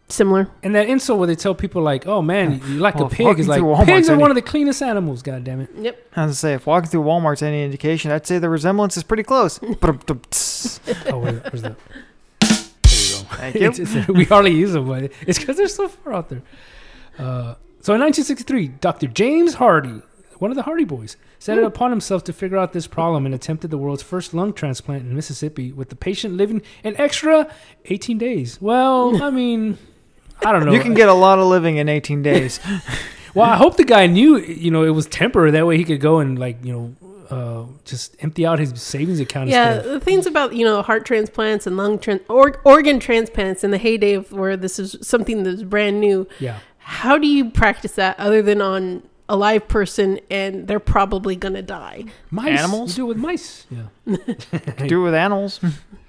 [0.08, 0.48] similar.
[0.62, 3.10] And that insult where they tell people like, "Oh man, you, you like Well, a
[3.10, 5.22] pig," is like through pigs are any- one of the cleanest animals.
[5.22, 5.70] God damn it!
[5.78, 6.06] Yep.
[6.16, 9.02] I was to say, if walking through Walmart's any indication, I'd say the resemblance is
[9.02, 9.60] pretty close.
[11.06, 11.76] Oh, where, where's the?
[12.40, 13.36] There you go.
[13.36, 13.60] Thank you.
[13.68, 16.42] It's- it's- we hardly use them, but it's because they're so far out there.
[17.18, 19.06] Uh, so in 1963, Dr.
[19.06, 20.02] James Hardy,
[20.38, 23.34] one of the Hardy boys, set it upon himself to figure out this problem and
[23.34, 27.48] attempted the world's first lung transplant in Mississippi with the patient living an extra
[27.86, 28.60] 18 days.
[28.60, 29.78] Well, I mean,
[30.44, 30.72] I don't know.
[30.72, 32.60] You can get a lot of living in 18 days.
[33.34, 35.50] Well, I hope the guy knew, you know, it was temporary.
[35.52, 39.20] That way he could go and like, you know, uh, just empty out his savings
[39.20, 39.50] account.
[39.50, 43.62] Yeah, instead the things about you know heart transplants and lung tran- or- organ transplants
[43.62, 46.26] in the heyday of where this is something that's brand new.
[46.40, 46.58] yeah.
[46.78, 51.62] How do you practice that other than on a live person and they're probably gonna
[51.62, 52.04] die?
[52.30, 52.58] Mice.
[52.58, 52.96] Animals?
[52.96, 53.66] You do it with mice.
[53.70, 54.16] Yeah.
[54.86, 55.60] Do it with animals.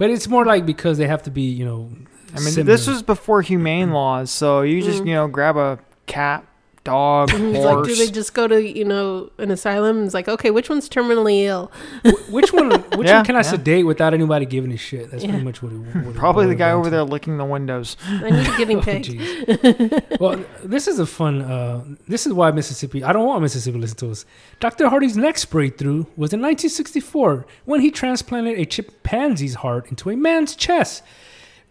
[0.00, 1.90] But it's more like because they have to be, you know.
[2.32, 2.64] I mean, similar.
[2.76, 5.08] this was before humane laws, so you just Mm.
[5.08, 6.42] you know grab a cat,
[6.84, 10.04] dog, And it's like, do they just go to you know an asylum?
[10.04, 11.70] It's like, okay, which one's terminally ill?
[12.04, 12.70] Wh- which one?
[12.96, 13.42] Which Yeah, one can I yeah.
[13.42, 15.10] sedate without anybody giving a shit?
[15.10, 15.30] That's Yeah.
[15.30, 15.76] pretty much what it.
[15.78, 16.90] What it Probably the guy over to.
[16.90, 17.96] there licking the windows.
[18.06, 19.02] I need a guinea Oh, pig.
[19.04, 20.20] jeez.
[20.20, 21.42] well, this is a fun.
[21.42, 23.04] Uh, this is why Mississippi.
[23.04, 24.24] I don't want Mississippi to listen to us.
[24.60, 24.88] Dr.
[24.88, 30.56] Hardy's next breakthrough was in 1964 when he transplanted a chimpanzee's heart into a man's
[30.56, 31.02] chest,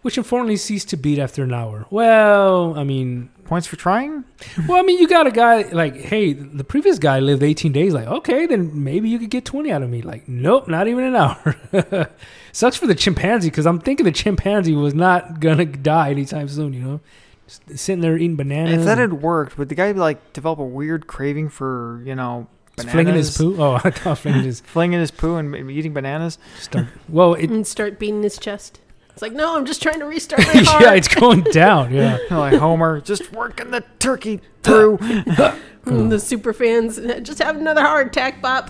[0.02, 1.86] which unfortunately ceased to beat after an hour.
[1.90, 4.26] Well, I mean, Points for trying.
[4.68, 7.96] well, I mean, you got a guy like, hey, the previous guy lived 18 days.
[7.96, 10.04] Like, okay, then maybe you could get 20 out of me.
[10.04, 11.56] Like, nope, not even an hour.
[12.52, 16.74] Sucks for the chimpanzee because I'm thinking the chimpanzee was not gonna die anytime soon.
[16.74, 17.00] You know,
[17.48, 20.60] just sitting there eating bananas, If that and had worked, would the guy like develop
[20.60, 22.92] a weird craving for you know bananas?
[22.94, 23.60] flinging his poo.
[23.60, 26.38] Oh, I thought flinging his flinging his poo and eating bananas?
[26.60, 26.86] start.
[27.08, 28.80] Well, it, and start beating his chest.
[29.20, 30.82] It's like, no, I'm just trying to restart my heart.
[30.82, 31.94] yeah, it's going down.
[31.94, 34.98] Yeah, like Homer, just working the turkey through.
[35.84, 38.70] The super fans just have another heart attack, Bop.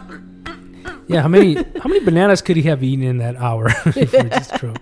[1.08, 1.22] yeah.
[1.22, 3.68] How many how many bananas could he have eaten in that hour?
[3.86, 4.74] if it true.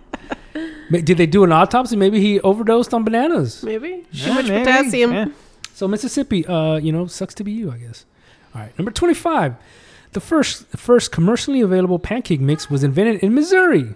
[0.90, 1.96] Ma- Did they do an autopsy?
[1.96, 3.64] Maybe he overdosed on bananas.
[3.64, 5.14] Maybe too Yeah, much maybe, potassium.
[5.14, 5.26] yeah.
[5.74, 8.06] So Mississippi, uh, you know, sucks to be you, I guess.
[8.56, 9.56] All right, number twenty-five.
[10.12, 13.96] The first, the first commercially available pancake mix was invented in Missouri.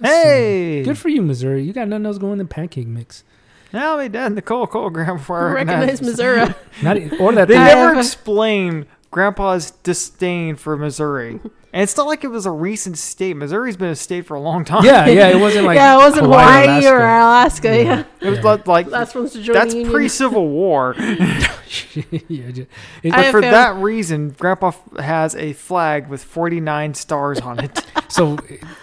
[0.00, 1.62] Hey, Good for you, Missouri.
[1.64, 3.24] You got nothing else going than pancake mix.
[3.72, 6.54] Now they done the Coca Cola Grandpa before I Recognize recognized- Missouri.
[6.82, 7.48] Not or that.
[7.48, 11.40] They never have explained Grandpa's disdain for Missouri,
[11.72, 13.36] and it's not like it was a recent state.
[13.36, 14.84] Missouri's been a state for a long time.
[14.84, 15.28] yeah, yeah.
[15.28, 16.92] It wasn't like yeah, it wasn't Hawaii, Alaska.
[16.92, 17.82] or Alaska.
[17.82, 20.94] Yeah, it was like- like last one's to join that's pre-Civil War.
[20.98, 22.66] yeah, ju-
[23.02, 27.84] it- But for found- that reason, Grandpa has a flag with 49 stars on it.
[28.08, 28.38] so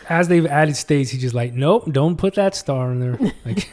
[0.09, 3.19] as they've added states, he's just like, nope, don't put that star in there.
[3.45, 3.71] Like,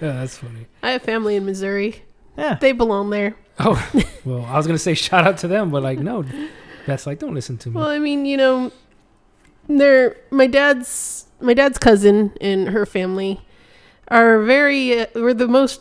[0.00, 0.66] that's funny.
[0.82, 2.02] I have family in Missouri.
[2.36, 2.54] Yeah.
[2.60, 3.36] They belong there.
[3.58, 3.74] Oh,
[4.24, 6.24] well, I was gonna say shout out to them, but like, no,
[6.88, 7.76] that's like, don't listen to me.
[7.76, 8.72] Well, I mean, you know,
[9.68, 13.40] they're my dad's my dad's cousin and her family
[14.08, 15.80] are very uh, were the most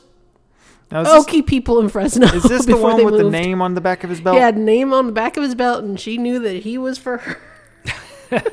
[0.92, 2.28] Now, is, this, oaky people in Fresno.
[2.28, 4.36] is this the one they with the name on the back of his belt?
[4.36, 6.78] He had a name on the back of his belt, and she knew that he
[6.78, 7.38] was for her.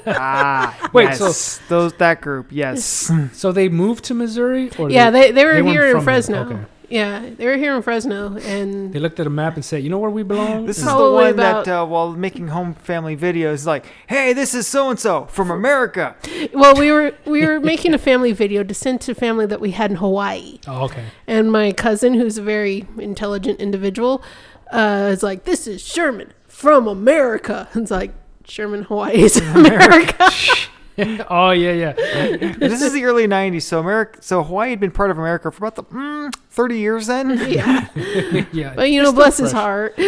[0.06, 3.10] Ah, Wait, yes, so- those that group, yes.
[3.32, 6.00] So they moved to Missouri, or Yeah, they, they were they weren't here in.
[6.04, 6.44] Fresno.
[6.44, 6.60] Okay.
[6.94, 9.90] Yeah, they were here in Fresno, and They looked at a map and said, "You
[9.90, 13.16] know where we belong." This is the Probably one that, uh, while making home family
[13.16, 16.14] videos, like, hey, this is so and so from America.
[16.52, 19.72] well, we were we were making a family video to send to family that we
[19.72, 21.06] had in Hawaii, oh, okay.
[21.26, 24.22] and my cousin, who's a very intelligent individual,
[24.70, 28.12] uh, is like, "This is Sherman from America." And It's like
[28.46, 30.30] Sherman, Hawaii is America.
[31.28, 31.92] oh yeah, yeah.
[31.92, 35.66] this is the early '90s, so America, so Hawaii had been part of America for
[35.66, 37.30] about the mm, 30 years then.
[37.50, 37.88] yeah,
[38.52, 38.74] yeah.
[38.74, 39.98] but you know, It's still bless his heart.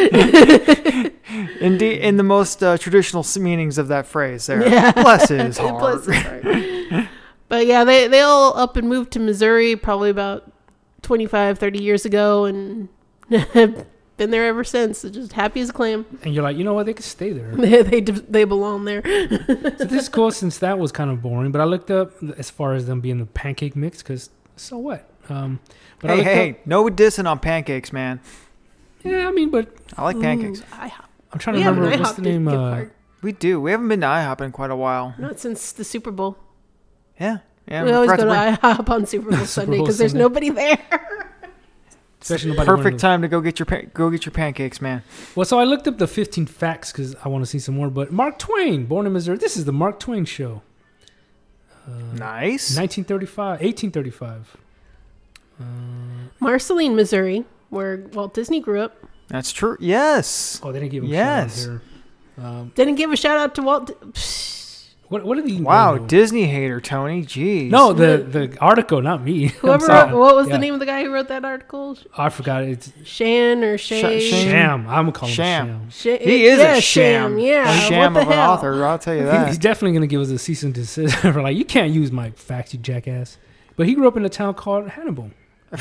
[1.61, 4.67] Indeed, in the most uh, traditional meanings of that phrase, there.
[4.67, 4.93] Yeah.
[4.93, 5.79] Bless his heart.
[5.81, 7.09] Bless his heart.
[7.49, 10.53] but yeah, they they all up and moved to Missouri probably about
[11.03, 12.89] 25, 30 years ago, and
[13.55, 14.99] have been there ever since.
[14.99, 16.07] So just happy as a clam.
[16.23, 16.87] And you're like, you know what?
[16.87, 17.55] They could stay there.
[17.55, 19.03] they they, they belong there.
[19.05, 21.53] so this is cool since that was kind of boring.
[21.53, 25.09] But I looked up as far as them being the pancake mix because so what?
[25.29, 25.61] Um,
[26.01, 28.21] but I Hey, looked hey, up, hey, no dissing on pancakes, man.
[29.05, 30.61] yeah, I mean, but I like pancakes.
[30.61, 31.05] Ooh, IHOP.
[31.33, 32.45] I'm trying to We remember what's IHOP the name.
[32.45, 32.85] gift Uh.
[33.23, 33.61] We do.
[33.61, 35.15] We haven't been to IHOP in quite a while.
[35.19, 36.37] Not since the Super Bowl.
[37.19, 37.39] Yeah.
[37.67, 37.83] Yeah.
[37.85, 38.37] we always go to bring-
[38.77, 40.79] IHOP on Super Bowl Super Sunday because there's nobody there.
[42.27, 45.03] Especially nobody Perfect time to go get your pa- go get your pancakes, man.
[45.35, 47.89] Well, so I looked up the 15 facts because I want to see some more.
[47.91, 49.39] But Mark Twain, born in Missouri.
[49.39, 50.63] This is the Mark Twain Show.
[51.87, 52.77] Uh, Nice.
[52.77, 54.57] 1935, 1835.
[55.61, 55.65] Uh,
[56.41, 58.97] Marceline, Missouri, where Walt Disney grew up.
[59.29, 59.77] That's true.
[59.81, 60.61] Yes.
[60.63, 61.61] oh, they didn't give him Yes.
[61.65, 61.81] shout out
[62.37, 62.45] here.
[62.45, 64.13] Um, Didn't give a shout out to Walt.
[64.13, 64.66] Psh.
[65.09, 67.23] What, what are the Wow, Disney hater, Tony.
[67.25, 67.71] Jeez.
[67.71, 69.49] no the the article, not me.
[69.61, 70.55] Whoever, wrote, what was Yeah.
[70.55, 71.97] the name of the guy who wrote that article?
[72.19, 74.21] Oh, I forgot it's Shan or Shay?
[74.21, 74.49] Shane.
[74.49, 74.89] Sham.
[74.89, 75.69] I'm calling Sham.
[75.69, 77.39] him Sha- He is yeah, a sham.
[77.39, 78.51] Yeah, A sham what of the an hell?
[78.53, 78.85] author.
[78.85, 79.29] I'll tell you Sham.
[79.29, 79.49] that.
[79.49, 81.15] He's definitely gonna give us a cease and desist.
[81.21, 83.39] For like, you can't use my facts, you jackass.
[83.77, 85.31] But he grew up in a town called Hannibal.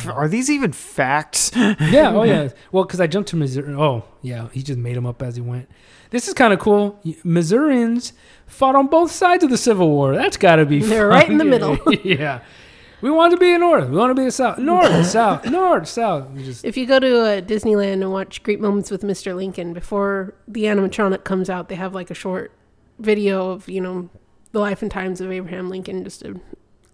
[0.08, 1.52] Are these even facts?
[1.56, 2.50] yeah, oh yeah.
[2.72, 3.74] Well, because I jumped to Missouri.
[3.76, 4.50] Oh, yeah.
[4.52, 5.70] He just made them up as he went.
[6.10, 7.00] This is kind of cool.
[7.24, 8.14] Missourians
[8.48, 10.16] fought on both sides of the Civil War.
[10.16, 10.80] That's got to be.
[10.80, 11.20] They're fun.
[11.20, 11.78] right in the middle.
[12.04, 12.42] yeah.
[13.02, 13.90] We want to be in north.
[13.90, 14.58] We want to be in south.
[14.58, 16.36] North, south, north, south.
[16.38, 19.36] Just If you go to uh, Disneyland and watch Great Moments with Mr.
[19.36, 22.52] Lincoln, before the animatronic comes out, they have like a short
[22.98, 24.10] video of, you know,
[24.54, 26.40] the life and times of Abraham Lincoln, just a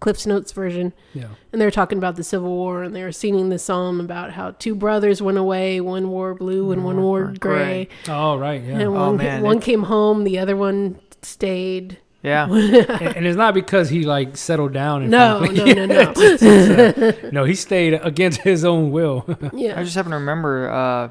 [0.02, 0.92] Cliff's Notes version.
[1.14, 1.28] yeah.
[1.52, 4.50] And they're talking about the Civil War and they were singing the psalm about how
[4.58, 7.88] two brothers went away, one wore blue and one One wore wore gray.
[8.08, 8.80] Oh right, yeah.
[8.80, 11.98] And one, man, one came home, the other one stayed.
[12.24, 12.46] Yeah.
[12.50, 15.02] and, and it's not because he like settled down.
[15.02, 16.12] And No, finally- no, no, no.
[16.16, 19.24] It's, uh, no, he stayed against his own will.
[19.52, 19.78] Yeah.
[19.78, 21.10] I just happen to remember uh,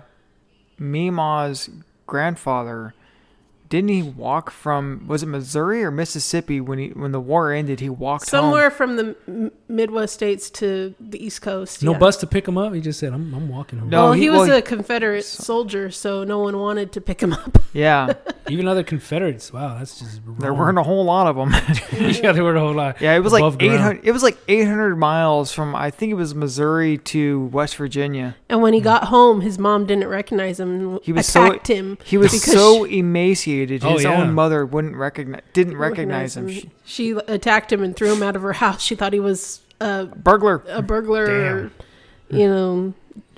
[0.80, 1.70] Mima's
[2.08, 2.94] grandfather.
[3.72, 7.80] Didn't he walk from was it Missouri or Mississippi when he when the war ended?
[7.80, 8.78] He walked Somewhere home.
[8.78, 11.82] from the Midwest states to the East Coast.
[11.82, 11.98] no yeah.
[11.98, 12.74] bus to pick him up.
[12.74, 15.24] He just said, "I'm, I'm walking home." No, well, he- he, was well, a Confederate
[15.24, 17.60] soldier, so no one wanted to pick him up.
[17.74, 18.16] Yeah,
[18.50, 19.54] Even other Confederates.
[19.54, 21.52] Wow, that's just there weren't a whole lot of them.
[22.22, 23.00] yeah, there were a whole lot.
[23.00, 24.06] yeah, it was like eight hundred.
[24.06, 28.36] It was like eight hundred miles from I think it was Missouri to West Virginia.
[28.50, 28.84] And when he hmm.
[28.84, 31.98] got home, his mom didn't recognize him He was so- him.
[32.04, 34.22] He was Because so emaciated, Oh, his yeah.
[34.22, 36.50] own mother wouldn't recognize didn't recognize him.
[36.50, 38.82] She, she attacked him and threw him out of her house.
[38.82, 40.64] She thought he was a, Burglar.
[40.68, 41.72] a burglar, or,
[42.30, 42.94] you know.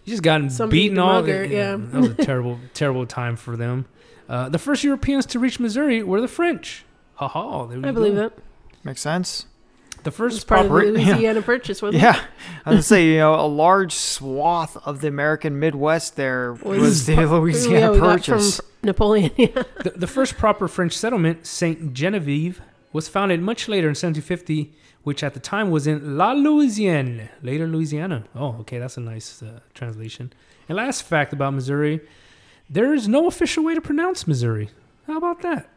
[0.05, 1.13] You just gotten Somebody beaten to all.
[1.21, 1.77] mug her, yeah.
[1.77, 3.85] that was a terrible, terrible time for them.
[4.27, 6.83] Uh, the first Europeans to reach Missouri were the French.
[7.15, 7.65] Ha ha!
[7.67, 8.21] I believe go.
[8.21, 8.33] that.
[8.83, 9.45] Makes sense.
[10.03, 11.13] The first part of the proper- yeah.
[11.13, 12.19] Louisiana Purchase, wasn't Yeah,
[12.65, 16.79] I was gonna say you know a large swath of the American Midwest there Was-
[16.81, 17.15] was the?
[17.25, 18.61] Louisiana yeah, we got from Purchase.
[18.83, 19.31] Napoleon.
[19.37, 19.63] Yeah.
[19.83, 22.61] The, the first proper French settlement, Saint Genevieve,
[22.93, 27.67] was founded much later in 1750, which at the time was in La Louisiane, later
[27.67, 28.25] Louisiana.
[28.35, 30.31] Oh, okay, that's a nice uh, translation.
[30.69, 32.01] And last fact about Missouri,
[32.69, 34.69] there is no official way to pronounce Missouri.
[35.07, 35.69] How about that?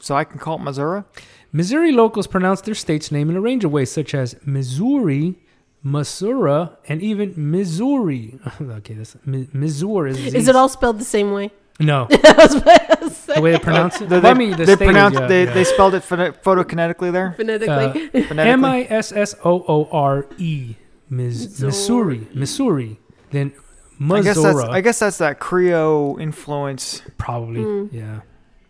[0.00, 1.04] So I can call it Missouri.
[1.52, 5.36] Missouri locals pronounce their state's name in a range of ways, such as Missouri,
[5.82, 8.38] Missouri, and even Missouri.
[8.60, 10.34] okay, that's Missouri is.
[10.34, 11.50] Is it all spelled the same way?
[11.82, 13.34] No, I was about to say.
[13.34, 14.08] the way they pronounce it.
[14.08, 15.52] They, Well, I mean, the they state is, yeah, they, yeah.
[15.52, 17.32] they spelled it phone- photokinetically there.
[17.36, 18.10] Phonetically.
[18.38, 20.74] M I S S O O R E.
[20.74, 20.74] Phonetically.
[20.74, 22.98] I S S O O R Mis- Missouri, Missouri.
[23.30, 23.52] Then
[24.00, 27.60] I guess that's Missouri, I guess that's that Creole influence, probably.
[27.60, 27.92] Mm.
[27.92, 28.20] Yeah,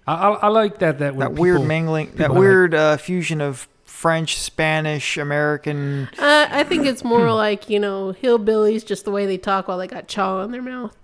[0.07, 0.99] I, I, I like that.
[0.99, 6.09] That, that when weird people- mingling, that people weird uh, fusion of French, Spanish, American.
[6.19, 9.79] Uh, I think it's more like, you know, hillbillies, just the way they talk while
[9.79, 10.97] they got chaw in their mouth.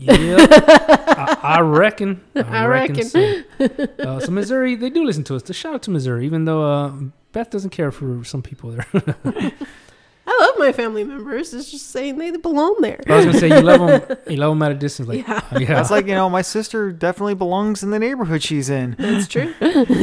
[0.00, 2.20] Yeah, I, I reckon.
[2.36, 2.96] I, I reckon.
[2.96, 3.04] reckon.
[3.08, 3.42] So.
[3.98, 5.42] Uh, so Missouri, they do listen to us.
[5.44, 6.92] So shout out to Missouri, even though uh,
[7.32, 8.86] Beth doesn't care for some people there.
[10.30, 11.54] I love my family members.
[11.54, 13.00] It's just saying they belong there.
[13.08, 14.18] I was gonna say you love them.
[14.28, 15.08] You love them at a distance.
[15.08, 15.40] Like, Yeah.
[15.58, 18.94] yeah, That's like you know, my sister definitely belongs in the neighborhood she's in.
[18.98, 19.54] That's true.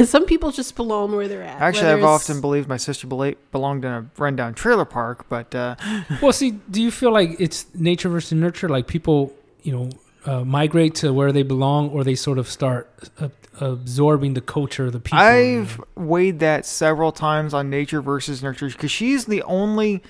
[0.04, 1.60] Some people just belong where they're at.
[1.60, 5.76] Actually, I've often believed my sister bela- belonged in a rundown trailer park, but uh,
[6.20, 8.68] Well, see, do you feel like it's nature versus nurture?
[8.68, 9.32] Like people,
[9.66, 9.90] you know,
[10.24, 13.28] uh, migrate to where they belong, or they sort of start uh,
[13.60, 15.18] absorbing the culture of the people.
[15.18, 15.84] I've know?
[15.96, 20.02] weighed that several times on nature versus nurture because she's the only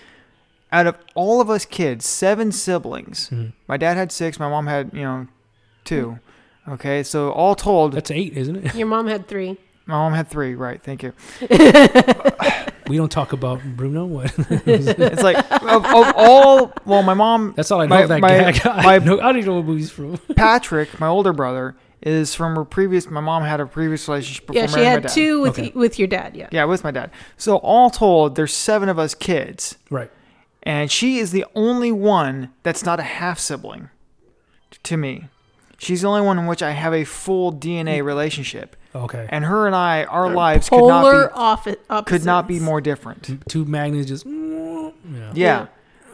[0.73, 3.31] out of all of us kids, seven siblings.
[3.31, 3.53] Mhm.
[3.69, 4.39] My dad had six.
[4.39, 5.27] My mom had you know
[5.85, 6.19] two.
[6.69, 8.75] Okay, so all told, That's eight, isn't it?
[8.75, 9.57] Your mom had three.
[9.87, 10.55] My mom had three.
[10.55, 11.13] Right, thank you.
[12.89, 14.05] We don't talk about Bruno.
[14.07, 14.33] What?
[14.67, 16.73] It's like of, of all.
[16.85, 17.97] Well, my mom, That's all I know.
[17.97, 18.61] My- that my- gag.
[18.65, 20.19] I, my- know, I don't even know what movie's from.
[20.37, 23.11] Patrick, my older brother, is from her previous.
[23.11, 25.09] My mom had a previous relationship before Yeah, she marrying my had dad.
[25.11, 25.73] two with Okay.
[25.75, 26.37] y- with your dad.
[26.37, 26.49] Yeah.
[26.53, 27.11] Yeah, with my dad.
[27.37, 29.77] So all told, there's seven of us kids.
[29.91, 30.11] Right.
[30.63, 33.91] and she is the only one that's not a half sibling
[34.85, 35.29] to me.
[35.79, 38.07] She's the only one in which I have a full DNA hmm.
[38.07, 39.27] relationship, Okay.
[39.29, 42.81] and her and I, our They're lives could not be oppo- could not be more
[42.81, 43.49] different.
[43.49, 44.27] Two magnets just.
[44.27, 45.33] Yeah.
[45.35, 45.67] Yeah,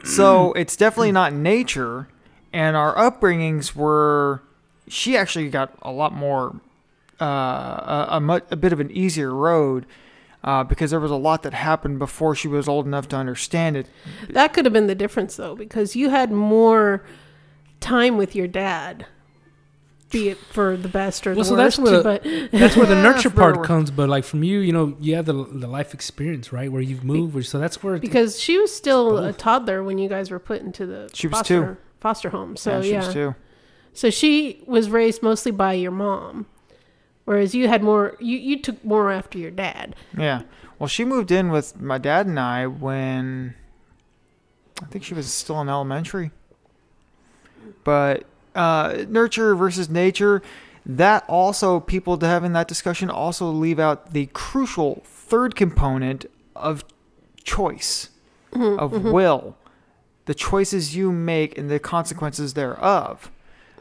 [0.05, 2.09] so it's definitely not nature,
[2.53, 4.42] and our upbringings were.
[4.88, 6.61] She actually got a lot more,
[7.21, 9.87] uh, a, a, mu- a bit of an easier road.
[10.45, 13.77] Uh, because there was a lot that happened before she was old enough to understand
[13.77, 13.87] it.
[14.29, 17.05] That could have been the difference, though, because you had more
[17.79, 19.07] time with your dad,
[20.12, 22.05] be it for the best or Well, the so that's worst.
[22.05, 22.22] where but
[22.53, 23.90] That's where the nurture for part comes.
[23.90, 26.70] But like from you, you know, you have the the life experience, right?
[26.70, 27.35] Where you've moved.
[27.35, 27.98] Where, so that's where.
[27.98, 31.38] because she was still a toddler when you guys were put into the She was
[31.38, 31.77] foster, two.
[32.01, 32.57] foster home.
[32.57, 33.35] So yeah, she yeah, was too.
[33.94, 36.46] so she was raised mostly by your mom,
[37.25, 38.16] whereas you had more.
[38.20, 39.96] You you took more after your dad.
[40.16, 40.42] Yeah.
[40.79, 43.55] Well, she moved in with my dad and I when
[44.83, 46.33] I think she was still in elementary.
[47.85, 50.43] But uh, nurture versus nature,
[50.85, 56.85] that also, people to having that discussion also leave out the crucial third component of
[57.45, 58.09] choice,
[58.53, 59.57] Mm-hmm, of will,
[60.27, 63.31] the choices you make and the consequences thereof.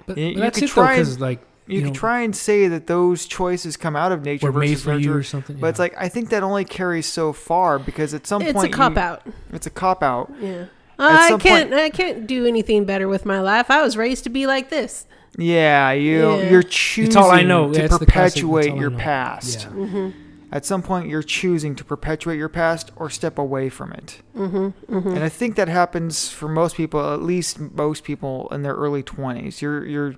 [0.05, 1.93] but, you- but you that's could it though, try and- because like You, You could
[1.93, 4.93] know- try and say that those choices come out of nature we're made versus for
[4.93, 5.57] you nurture, or something.
[5.57, 8.67] but it's like I think that only carries so far because at some It's point
[8.69, 9.21] it's a cop you- out.
[9.53, 10.31] It's a cop out.
[10.41, 10.65] Yeah.
[11.01, 11.73] At I can't.
[11.73, 13.69] I can't do anything better with my life.
[13.71, 15.05] I was raised to be like this.
[15.37, 16.49] Yeah, you Yeah.
[16.49, 17.71] you're choosing it's all I know.
[17.71, 19.61] to Yeah, it's the classic, that's perpetuate your past.
[19.61, 19.77] Yeah.
[19.77, 20.09] Mm-hmm.
[20.53, 24.21] At some point, you're choosing to perpetuate your past or step away from it.
[24.35, 24.93] Mm-hmm.
[24.93, 25.07] Mm-hmm.
[25.09, 29.01] And I think that happens for most people, at least most people in their early
[29.01, 29.61] 20s.
[29.61, 30.15] You're you're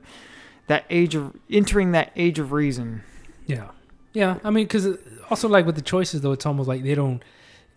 [0.68, 3.04] that age of entering that age of reason.
[3.46, 3.70] Yeah,
[4.14, 4.40] yeah.
[4.44, 4.98] I mean, because
[5.30, 7.22] also like with the choices though, it's almost like they don't.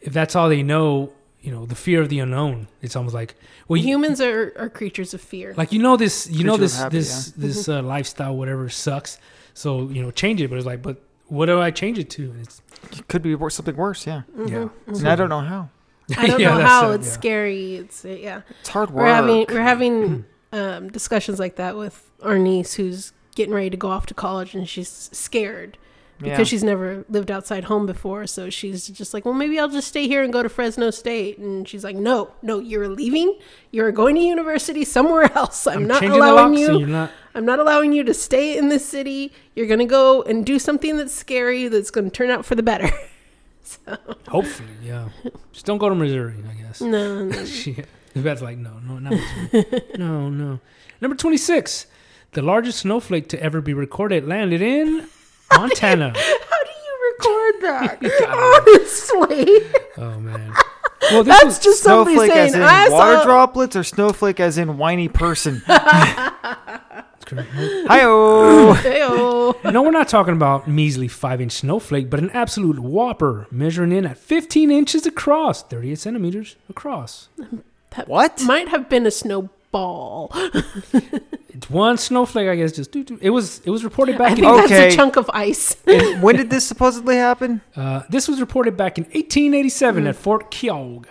[0.01, 1.13] If that's all they know,
[1.47, 2.67] you know, the fear of the unknown.
[2.83, 3.37] It's almost like
[3.69, 5.55] well, you, Humans are, are creatures of fear.
[5.57, 8.69] like you know this, you know Creature of this, habit, this, this uh, lifestyle, whatever
[8.69, 9.19] sucks.
[9.55, 10.49] So you know, change it.
[10.51, 10.97] But it's like, but
[11.29, 12.35] what do I change it to?
[12.43, 12.61] It's
[12.93, 14.23] It could be wor- something worse, yeah.
[14.37, 14.69] Mhm, yeah.
[14.89, 14.99] mhm.
[14.99, 15.71] And I don't know how.
[16.19, 16.91] I don't Yeah, know how.
[16.91, 17.13] it, it's yeah.
[17.13, 17.75] scary.
[17.77, 18.41] It's uh, yeah.
[18.61, 19.05] It's hard work.
[19.05, 23.77] We're having we're having um, discussions like that with our niece who's getting ready to
[23.77, 25.77] go off to college and she's scared
[26.19, 26.45] because Yeah.
[26.45, 28.27] she's never lived outside home before.
[28.27, 31.39] So she's just like, well, maybe I'll just stay here and go to Fresno State.
[31.39, 33.39] And she's like, no, no, you're leaving.
[33.71, 35.67] You're going to university somewhere else.
[35.67, 36.87] I'm, not changing the allowing you.
[36.87, 37.11] not.
[37.35, 39.31] I'm not allowing you to stay in this city.
[39.55, 42.89] You're gonna go and do something that's scary that's gonna turn out for the better.
[43.63, 43.99] so
[44.29, 45.11] Hopefully, yeah.
[45.53, 46.81] Just don't go to Missouri, I guess.
[46.81, 47.45] no, no.
[47.45, 47.87] Shit.
[48.15, 49.83] The like, no, no, not Missouri.
[49.99, 50.61] no, no.
[51.03, 51.87] Number 26.
[52.33, 55.07] The largest snowflake to ever be recorded landed in
[55.53, 56.13] Montana.
[56.15, 57.99] How do you record that?
[58.69, 59.61] Honestly,
[59.97, 60.53] oh, man.
[61.13, 63.25] Well, this that's was, just somebody snowflake saying as in I water saw.
[63.25, 65.63] droplets or snowflake as in whiny person?
[67.27, 67.49] correct.
[67.55, 68.75] Hi-oh.
[68.83, 69.73] Heyo.
[69.73, 74.05] no, we're not talking about measly five inch snowflake, but an absolute whopper measuring in
[74.07, 77.29] at 15 inches across, 38 centimeters across.
[78.07, 78.43] What?
[78.43, 79.11] Might have been a
[79.71, 80.33] snowball.
[81.57, 82.71] It's one snowflake, I guess.
[82.73, 83.19] Just doo, doo.
[83.23, 83.61] it was.
[83.65, 84.33] It was reported back.
[84.33, 84.57] I back think in.
[84.59, 84.89] that's Okay.
[84.89, 85.75] a chunk of ice.
[85.87, 87.63] And when did this supposedly happen?
[87.75, 90.09] Uh, this was reported back in 1887 Mm.
[90.11, 91.05] at Fort Keogh,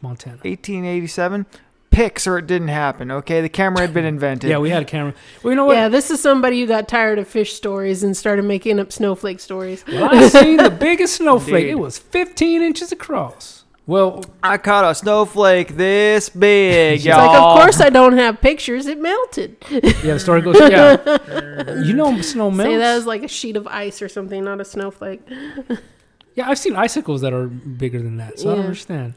[0.00, 0.36] Montana.
[0.38, 1.44] 1887.
[1.90, 3.10] Pics or it didn't happen.
[3.10, 4.48] Okay, the camera had been invented.
[4.48, 5.12] Yeah, we had a camera.
[5.42, 5.76] Well, you know what?
[5.76, 9.38] yeah, this is somebody who got tired of fish stories and started making up snowflake
[9.38, 9.84] stories.
[9.86, 11.64] Well, I seen the biggest snowflake.
[11.64, 11.72] Indeed.
[11.72, 13.59] It was 15 inches across.
[13.86, 17.26] Well, I caught a snowflake this big, y'all.
[17.26, 18.86] like, of course I don't have pictures.
[18.86, 19.56] It melted.
[19.70, 20.60] yeah, the story goes.
[20.60, 22.70] Yeah, you know, snow melts.
[22.70, 25.22] Say that was like a sheet of ice or something, not a snowflake.
[25.28, 25.76] yeah,
[26.36, 29.14] Yeah, I've seen icicles that are bigger than that, so I don't understand.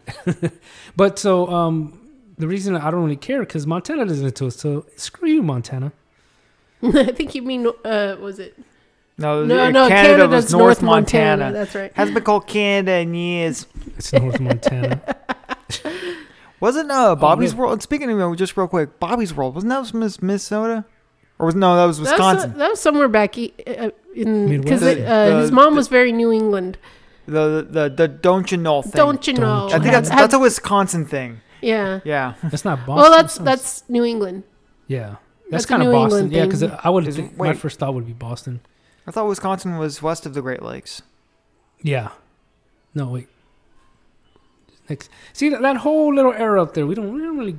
[0.96, 4.56] but so um, the reason I don't really care because Montana doesn't to us.
[4.56, 5.92] So screw you, Montana.
[6.82, 8.58] I think you mean uh, was it?
[9.18, 11.52] No, No, uh, no, Canada Canada's was North Montana.
[11.52, 11.92] That's right.
[11.94, 13.68] Hasn't been called Canada in years.
[13.98, 15.02] It's North Montana.
[16.60, 17.60] Wasn't uh Bobby's yeah.
[17.60, 17.82] World?
[17.84, 20.86] Speaking of uh, just real quick, Bobby's World wasn't that Miss Minnesota,
[21.38, 22.58] or was no that was That was, Wisconsin?
[22.58, 26.12] that was somewhere back e- uh, in because uh, The- his the- mom was very
[26.14, 26.78] New England.
[27.26, 28.92] the, the the don't you know thing.
[28.96, 29.68] Don't you know?
[29.68, 31.42] I think that's had- that's a Wisconsin thing.
[31.62, 32.00] yeah.
[32.06, 32.36] Yeah.
[32.44, 32.96] That's not Boston.
[32.96, 34.44] Well, that's that's New England.
[34.88, 35.18] yeah.
[35.52, 36.32] that's That's kind of Boston.
[36.32, 36.64] England Yeah, because.
[36.64, 38.62] I would Is- think my first thought would be Boston.
[39.08, 41.02] I thought Wisconsin was west of the Great Lakes.
[41.82, 42.10] Yeah.
[42.96, 43.28] No, wait.
[44.90, 46.86] Next, see that, that whole little area up there.
[46.86, 47.56] We don't, we don't really.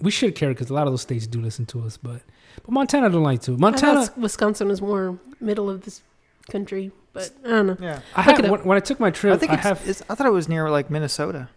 [0.00, 2.22] We should care because a lot of those states do listen to us, but
[2.64, 3.56] but Montana don't like to.
[3.56, 4.06] Montana.
[4.06, 6.02] thought Wisconsin is more middle of this
[6.50, 7.76] country, but I don't know.
[7.80, 8.00] Yeah.
[8.14, 9.88] I Look have, when, when I took my trip, I I, think it's, have.
[9.88, 10.02] it's.
[10.08, 11.48] I thought it was near like Minnesota.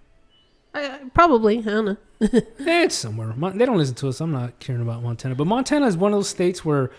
[0.73, 1.97] I, I- probably I don't know.
[2.59, 3.33] It's somewhere.
[3.53, 4.21] They don't listen to us.
[4.21, 6.89] I'm not caring about Montana, but Montana is one of those states where,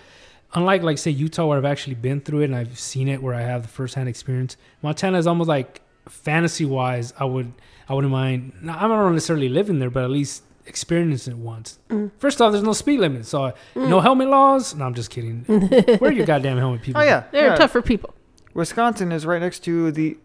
[0.54, 3.34] unlike like say Utah, where I've actually been through it and I've seen it, where
[3.34, 4.56] I have the firsthand experience.
[4.82, 7.12] Montana is almost like fantasy wise.
[7.18, 7.52] I would
[7.88, 8.52] I wouldn't mind.
[8.62, 11.78] now, I'm not necessarily living there, but at least experience it once.
[11.90, 12.10] Mm.
[12.18, 13.88] First off, there's no speed limit, so Mm.
[13.88, 14.74] no helmet laws.
[14.74, 15.44] No, I'm just kidding.
[16.00, 17.00] Wear your goddamn helmet, people.
[17.00, 17.24] Oh yeah.
[17.32, 17.56] They're yeah.
[17.56, 18.14] tougher people.
[18.54, 20.18] Wisconsin is right next to the,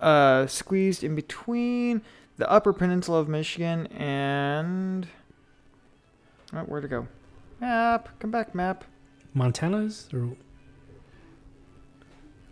[0.00, 2.02] uh, squeezed in between
[2.36, 5.06] the Upper Peninsula of Michigan and.
[6.52, 7.08] Oh, where to go?
[7.60, 8.08] Map.
[8.20, 8.84] Come back, map.
[9.34, 10.36] Montana's or.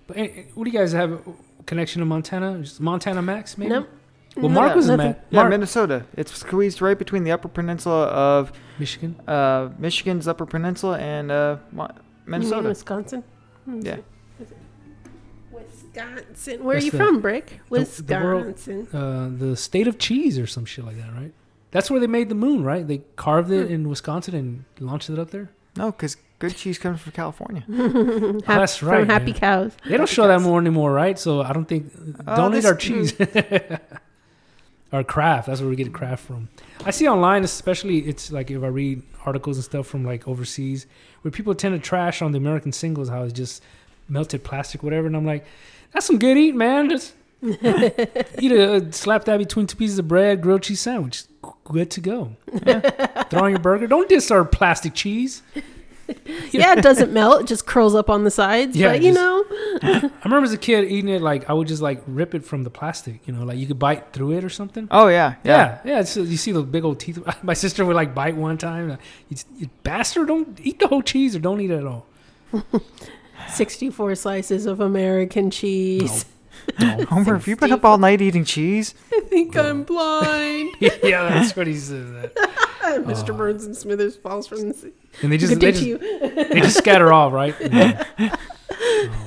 [0.07, 0.17] But
[0.55, 1.13] what do you guys have?
[1.13, 1.21] a
[1.65, 2.59] Connection to Montana?
[2.61, 3.71] Just Montana Max, maybe.
[3.71, 3.89] Nope.
[4.37, 5.13] Well, No, Mark was in nothing.
[5.13, 5.27] Matt.
[5.31, 6.05] Yeah, Mark, Minnesota.
[6.17, 9.15] It's squeezed right between the Upper Peninsula of Michigan.
[9.29, 12.69] uh, Michigan's Upper Peninsula and uh, Mo- You mean Minnesota.
[12.69, 13.23] Wisconsin.
[13.65, 13.81] Hmm.
[13.83, 13.99] Yeah.
[15.53, 16.65] Wisconsin.
[16.65, 17.61] Where That's are you the- from, Brick?
[17.71, 18.89] the- the world- Wisconsin.
[18.93, 21.33] uh, the state of cheese or some shit like that, right?
[21.71, 22.87] That's where they made the moon, right?
[22.87, 23.73] They carved it Hmm.
[23.73, 25.51] in Wisconsin and launched it up there.
[25.77, 27.63] No, because good cheese comes from California.
[28.47, 29.35] Hap- that's From right, Happy man.
[29.35, 29.73] Cows.
[29.85, 31.19] They don't Happy show that more anymore, right?
[31.19, 31.93] So I don't think
[32.27, 33.13] Oh, don't eat our cheese.
[33.13, 33.81] Mm.
[34.93, 35.47] our Kraft.
[35.47, 36.49] That's where we get Kraft from.
[36.85, 40.87] I see online, especially it's like if I read articles and stuff from like overseas,
[41.23, 43.63] where people tend to trash on the American singles how it's just
[44.09, 45.07] melted plastic, whatever.
[45.07, 45.47] And I'm like,
[45.93, 46.91] that's some good eat, man.
[46.91, 51.25] Just eat a slap that between two pieces of bread, grilled cheese sandwich.
[51.65, 52.37] Good to go.
[53.31, 53.87] Throw on your burger.
[53.87, 55.43] Don't diss our plastic cheese.
[56.51, 57.43] Yeah, it doesn't melt.
[57.43, 58.77] It just curls up on the sides.
[58.77, 59.45] Yeah, but you just- know,
[59.83, 62.65] I remember as a kid eating it like I would just like rip it from
[62.65, 64.89] the plastic, you know, like you could bite through it or something.
[64.91, 65.57] Oh yeah, yeah.
[65.57, 66.01] Yeah, yeah.
[66.01, 67.19] it's, you see the big old teeth.
[67.43, 68.99] My sister would like bite one time.
[69.31, 70.29] You, you bastard!
[70.29, 72.05] Don't eat the whole cheese or don't eat it at all.
[73.49, 76.25] sixty-four slices of American cheese.
[76.25, 76.31] No.
[77.09, 78.95] Homer, have you been up all night eating cheese?
[79.13, 80.75] I think I'm blind.
[80.81, 82.11] yeah, that's what he says.
[82.13, 82.35] That.
[82.83, 83.31] Mr.
[83.31, 83.37] Oh.
[83.37, 84.93] Burns and Smithers falls from the sea.
[85.23, 85.99] And they just they just, you.
[85.99, 87.55] they just scatter off, right?
[87.61, 88.05] Yeah.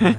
[0.02, 0.16] Oh,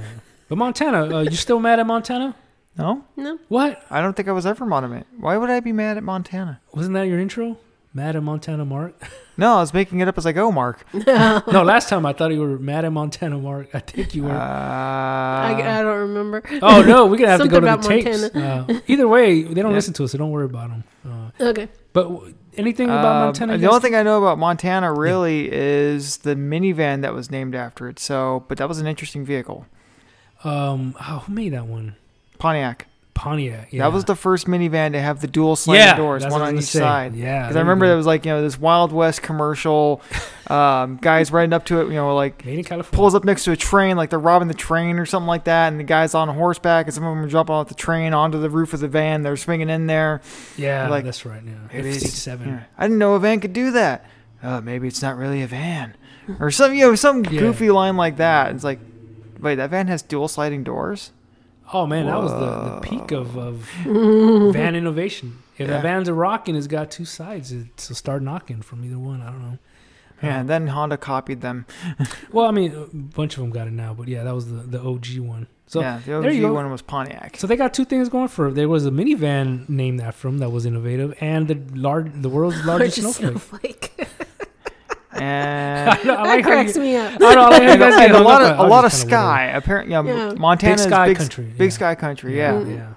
[0.49, 2.35] but Montana, uh, you still mad at Montana?
[2.77, 5.07] No, No, What I don't think I was ever mad monument.
[5.19, 6.61] Why would I be mad at Montana?
[6.73, 7.57] wasn't that your intro?
[7.93, 8.93] Mad at Montana, Mark?
[9.39, 10.83] No, I was making it up as I go, Mark.
[10.95, 11.43] no.
[11.51, 13.67] no, last time I thought you were mad at Montana, Mark.
[13.71, 14.33] I think you Uh, were.
[14.35, 16.41] I, I don't remember.
[16.63, 18.23] oh no, we're gonna have to go to the tapes.
[18.35, 19.75] Uh, either way, they don't Yeah.
[19.75, 20.83] listen to us, so don't worry about them.
[21.07, 21.67] Uh, Okay.
[21.93, 23.59] but w- anything about um, Montana?
[23.59, 27.87] the only thing I know about Montana really is the minivan that was named after
[27.89, 27.99] it.
[27.99, 29.67] So, but that was an interesting vehicle,
[30.43, 31.95] Um, oh, who made that one?
[32.39, 32.87] Pontiac.
[33.17, 33.69] Pontiac.
[33.73, 33.83] Yeah.
[33.83, 36.65] That was the first minivan to have the dual sliding yeah, doors, one on each
[36.65, 36.79] say.
[36.79, 37.15] side.
[37.15, 37.89] Yeah, Because I remember go.
[37.89, 40.01] there was like you know this Wild West commercial,
[40.47, 42.95] um, guys riding up to it, you know, like made in California.
[42.95, 45.69] pulls up next to a train, like they're robbing the train or something like that,
[45.69, 48.39] and the guy's on horseback, and some of them are jumping off the train onto
[48.39, 49.23] the roof of the van.
[49.23, 50.21] They're swinging in there.
[50.55, 51.41] yeah, like, that's right.
[51.43, 52.63] Yeah, maybe it's- Yeah.
[52.77, 54.05] I didn't know a van could do that.
[54.43, 55.95] Uh, maybe it's not really a van,
[56.39, 57.39] or some you know some Yeah.
[57.39, 58.53] goofy line like that.
[58.53, 58.79] It's like,
[59.39, 61.11] wait, that van has dual sliding doors.
[61.73, 63.55] Oh man, that was the, the peak of, of
[64.53, 65.43] van innovation.
[65.57, 65.77] If Yeah.
[65.77, 67.53] the van's are rocking, it's got two sides.
[67.77, 69.21] So start knocking from either one.
[69.21, 69.57] I don't know.
[70.23, 70.39] Yeah, uh-huh.
[70.39, 71.65] and then Honda copied them.
[72.31, 74.57] Well, I mean, a bunch of them got it now, but yeah, that was the,
[74.77, 75.47] the OG one.
[75.67, 77.37] So yeah, the OG one was Pontiac.
[77.37, 78.51] So they got two things going for it.
[78.55, 82.63] There was a minivan named after them that was innovative, and the large, the world's
[82.65, 83.41] largest Largest snowflake.
[83.41, 83.86] snowflake.
[85.21, 87.13] And I like that how you- cracks me up.
[87.21, 88.83] I know, I like you guys and a lot of on- a I lot of
[88.85, 89.43] was just kinda sky.
[89.55, 90.33] Apparently, yeah, Yeah.
[90.37, 91.45] Montana's Big sky big, country.
[91.45, 91.69] big yeah.
[91.69, 92.37] sky country.
[92.37, 92.75] Yeah, Mm.
[92.75, 92.93] yeah.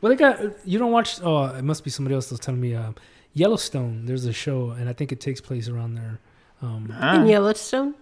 [0.00, 1.20] Well, they got you don't watch.
[1.22, 2.74] Oh, it must be somebody else that's telling me.
[2.74, 2.92] Uh,
[3.36, 4.06] Yellowstone.
[4.06, 6.20] There's a show, and I think it takes place around there.
[6.62, 7.16] Um, Huh?
[7.20, 7.94] In Yellowstone.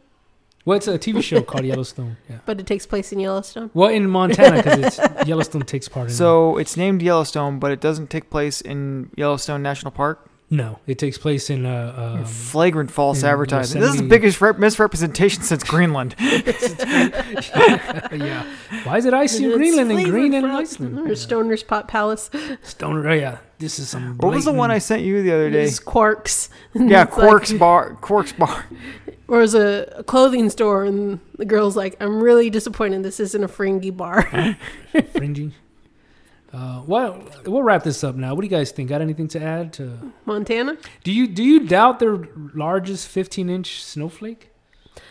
[0.65, 2.17] Well, it's a TV show called Yellowstone.
[2.31, 2.39] Yeah.
[2.45, 3.71] But it takes place in Yellowstone.
[3.75, 6.13] Well, in Montana because Yellowstone takes part in.
[6.13, 6.17] it.
[6.17, 10.29] So it's named Yellowstone, but it doesn't take place in Yellowstone National Park.
[10.53, 13.81] No, it takes place in a um, Flagrant false in advertising.
[13.81, 16.15] This is the biggest rep- misrepresentation since Greenland.
[16.21, 18.45] yeah.
[18.85, 21.11] Why is it icy in Greenland and green in from- Iceland?
[21.11, 22.29] Or Stoner's Pot Palace.
[22.63, 23.09] Stoner.
[23.09, 24.19] Oh yeah, this is some.
[24.19, 25.65] What was the one I sent you the other day?
[25.65, 26.51] It's Quarks.
[26.75, 27.97] Yeah, It's like- Quarks Bar.
[28.03, 28.67] Quarks Bar.
[29.29, 33.03] Or it was a, a clothing store, and the girl's like, "I'm really disappointed.
[33.03, 34.23] This isn't a fringy bar."
[35.15, 35.53] fringy?
[36.53, 38.35] Uh, well, we'll wrap this up now.
[38.35, 38.91] What do you guys think?
[38.91, 39.73] Got anything to add?
[39.75, 40.77] To Montana?
[41.03, 44.51] do you do you doubt their largest 15 inch snowflake?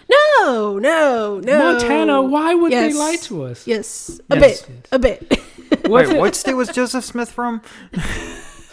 [0.09, 1.57] No, no, no.
[1.73, 2.21] Montana.
[2.21, 2.93] Why would Yes.
[2.93, 3.65] they lie to us?
[3.65, 5.41] Yes, a Yes, bit, a bit.
[5.89, 7.61] Wait, what state was Joseph Smith from?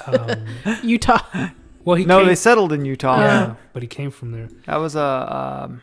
[0.07, 0.45] Um,
[0.83, 1.21] Utah.
[1.85, 3.21] well, he No, came, they settled in Utah.
[3.21, 4.49] yeah, but he came from there.
[4.67, 5.83] That was a uh, um,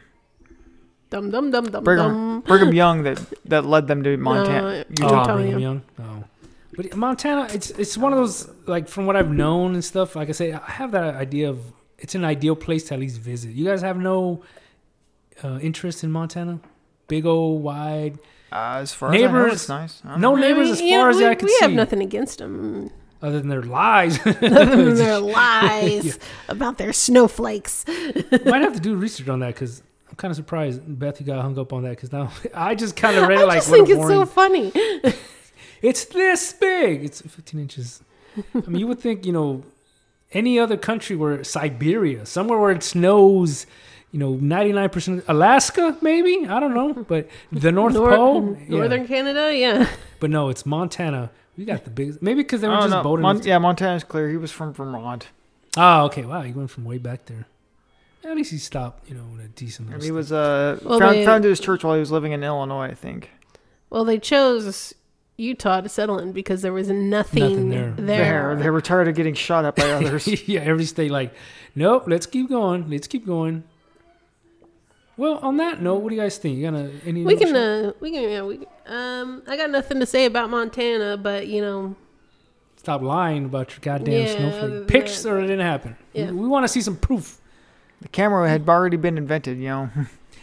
[1.09, 2.41] Dum dum dum dum Brigham dum.
[2.41, 4.67] Brigham Young that that led them to Montana.
[4.67, 5.19] Uh, Oh, Utah.
[5.19, 5.57] Utah, Brigham yeah.
[5.67, 5.81] Young.
[5.99, 6.23] Oh.
[6.75, 10.15] But Montana, it's it's one of those like from what I've known and stuff.
[10.15, 11.59] Like I say, I have that idea of
[11.97, 13.51] it's an ideal place to at least visit.
[13.51, 14.43] You guys have no
[15.43, 16.59] uh, interest in Montana?
[17.07, 18.17] Big old wide,
[18.51, 20.01] Uh, as far as I know, Neighbors- it's nice.
[20.03, 20.41] I no know.
[20.41, 21.61] neighbors as mean, you far know, as we, I can we see.
[21.61, 22.89] have nothing against them.
[23.21, 24.19] other than their lies.
[24.25, 26.19] Other than their lies
[26.49, 27.85] about their snowflakes.
[28.45, 31.41] Might have to do research on that because I'm kind of surprised Beth you got
[31.41, 33.69] hung up on that because now I just kind of read it I like just
[33.69, 34.71] what think it's so funny.
[35.81, 37.03] It's this big.
[37.03, 38.01] It's 15 inches.
[38.37, 39.63] I mean, you would think, you know,
[40.31, 43.65] any other country where Siberia, somewhere where it snows,
[44.11, 46.45] you know, 99%, Alaska, maybe?
[46.47, 46.93] I don't know.
[46.93, 48.57] But the North Nor- Pole?
[48.61, 48.77] Yeah.
[48.77, 49.89] Northern Canada, yeah.
[50.19, 51.31] But no, it's Montana.
[51.57, 52.21] We got the biggest.
[52.21, 53.03] Maybe because they were Oh, just no.
[53.03, 53.23] boating.
[53.23, 54.29] Mon- yeah, Montana's clear.
[54.29, 55.29] He was from Vermont.
[55.77, 56.25] Oh, okay.
[56.25, 56.41] Wow.
[56.41, 57.47] He went from way back there.
[58.23, 61.15] At least he stopped, you know, in a decent And he was uh, Well, found,
[61.15, 63.29] they- founded his church while he was living in Illinois, I think.
[63.89, 64.95] Well, they chose
[65.37, 67.93] Utah to settle in because there was nothing, Nothing there.
[67.97, 70.27] There, they were tired of getting shot at by others.
[70.47, 71.33] yeah, every state like,
[71.75, 72.89] nope, let's keep going.
[72.89, 73.63] Let's keep going.
[75.17, 76.57] Well, on that note, what do you guys think?
[76.57, 77.23] You gonna any?
[77.23, 78.59] We can, uh, we can, yeah, we.
[78.85, 81.95] Um, I got nothing to say about Montana, but you know,
[82.75, 84.71] stop lying about your goddamn Yeah, snowflake.
[84.71, 85.95] than Pics that- or it didn't happen.
[86.13, 86.31] Yeah.
[86.31, 87.39] We, want to see some proof.
[88.01, 89.89] the camera had already been invented, you know.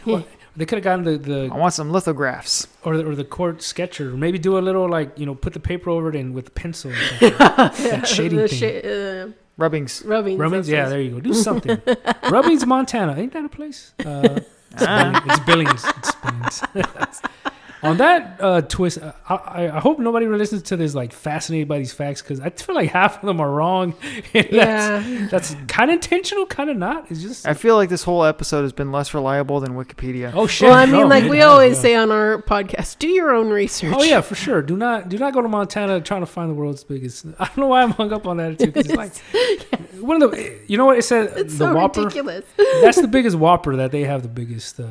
[0.55, 2.67] They could have gotten the, the I want some lithographs.
[2.83, 4.11] or the, or the court sketcher.
[4.11, 6.51] Maybe do a little like you know put the paper over it and with a
[6.51, 6.91] pencil.
[6.91, 7.37] Or something.
[7.37, 8.59] that shading the thing.
[8.83, 10.01] sha- uh, Rubbings.
[10.05, 10.37] rubbing.
[10.37, 11.19] Rubbings, yeah, there you go.
[11.19, 11.79] Do something.
[12.29, 13.93] Rubbings, Montana, ain't that a place?
[14.05, 14.39] Uh,
[14.79, 15.23] Ah.
[15.27, 15.85] it's Billings.
[15.85, 17.21] It's Billings.
[17.83, 21.67] On that uh, twist, uh, I, I- I hope nobody listens to this like fascinated
[21.67, 23.93] by these facts because I feel like half of them are wrong.
[24.33, 25.27] And that's, Yeah.
[25.29, 27.11] that's kind of intentional, kind of not.
[27.11, 30.31] It's just I feel like this whole episode has been less reliable than Wikipedia.
[30.33, 30.69] oh shit.
[30.69, 31.81] Well, I mean, no, like it we always yeah.
[31.81, 33.93] say on our podcast, do your own research.
[33.95, 34.61] Oh yeah, for sure.
[34.61, 37.25] Do not do not go to Montana trying to find the world's biggest.
[37.39, 38.71] I don't know why I'm hung up on that too.
[38.71, 39.15] 'cause it's like
[39.99, 40.59] one of the.
[40.67, 41.33] You know what it said?
[41.37, 42.01] It's the so Whopper.
[42.01, 42.45] ridiculous.
[42.81, 44.85] That's the biggest Whopper that they have the biggest uh,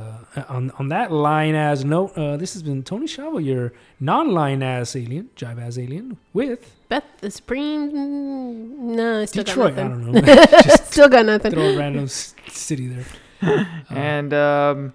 [0.49, 2.17] on on that line as note.
[2.17, 7.05] Uh, this has been Tony Shavo, your non-line as alien, jive as alien with Beth
[7.21, 8.95] the Supreme.
[8.97, 9.73] No, I still Detroit.
[9.75, 10.13] I got nothing.
[10.13, 10.47] don't know.
[10.63, 11.53] Just still got nothing.
[11.53, 13.05] throw a random city there.
[13.43, 14.93] Uh, And um,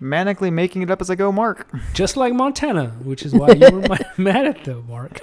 [0.00, 1.68] manically making it up as I go, Mark.
[1.92, 5.20] just like Montana, which is why you were ma- mad at the Mark.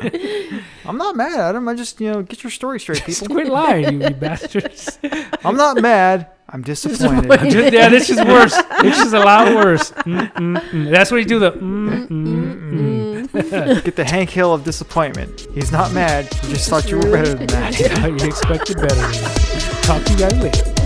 [0.92, 1.70] I'm not mad at him.
[1.70, 3.36] I just, you know, get your story straight, Just people.
[3.38, 5.00] quit lying, you, you bastards.
[5.46, 6.28] I'm not mad.
[6.50, 7.32] I'm disappointed.
[7.32, 8.54] I'm just- yeah, this is worse.
[8.82, 9.92] This is a lot worse.
[9.92, 10.92] Mm, mm, mm.
[10.92, 11.40] That's what you do.
[11.40, 13.84] The mm, mm, mm.
[13.86, 15.48] Get the Hank Hill of disappointment.
[15.54, 16.26] He's not mad.
[16.44, 17.80] He just thought you were better than that.
[17.80, 18.96] you expected better.
[18.96, 19.80] Than that.
[19.84, 20.81] Talk to you guys later.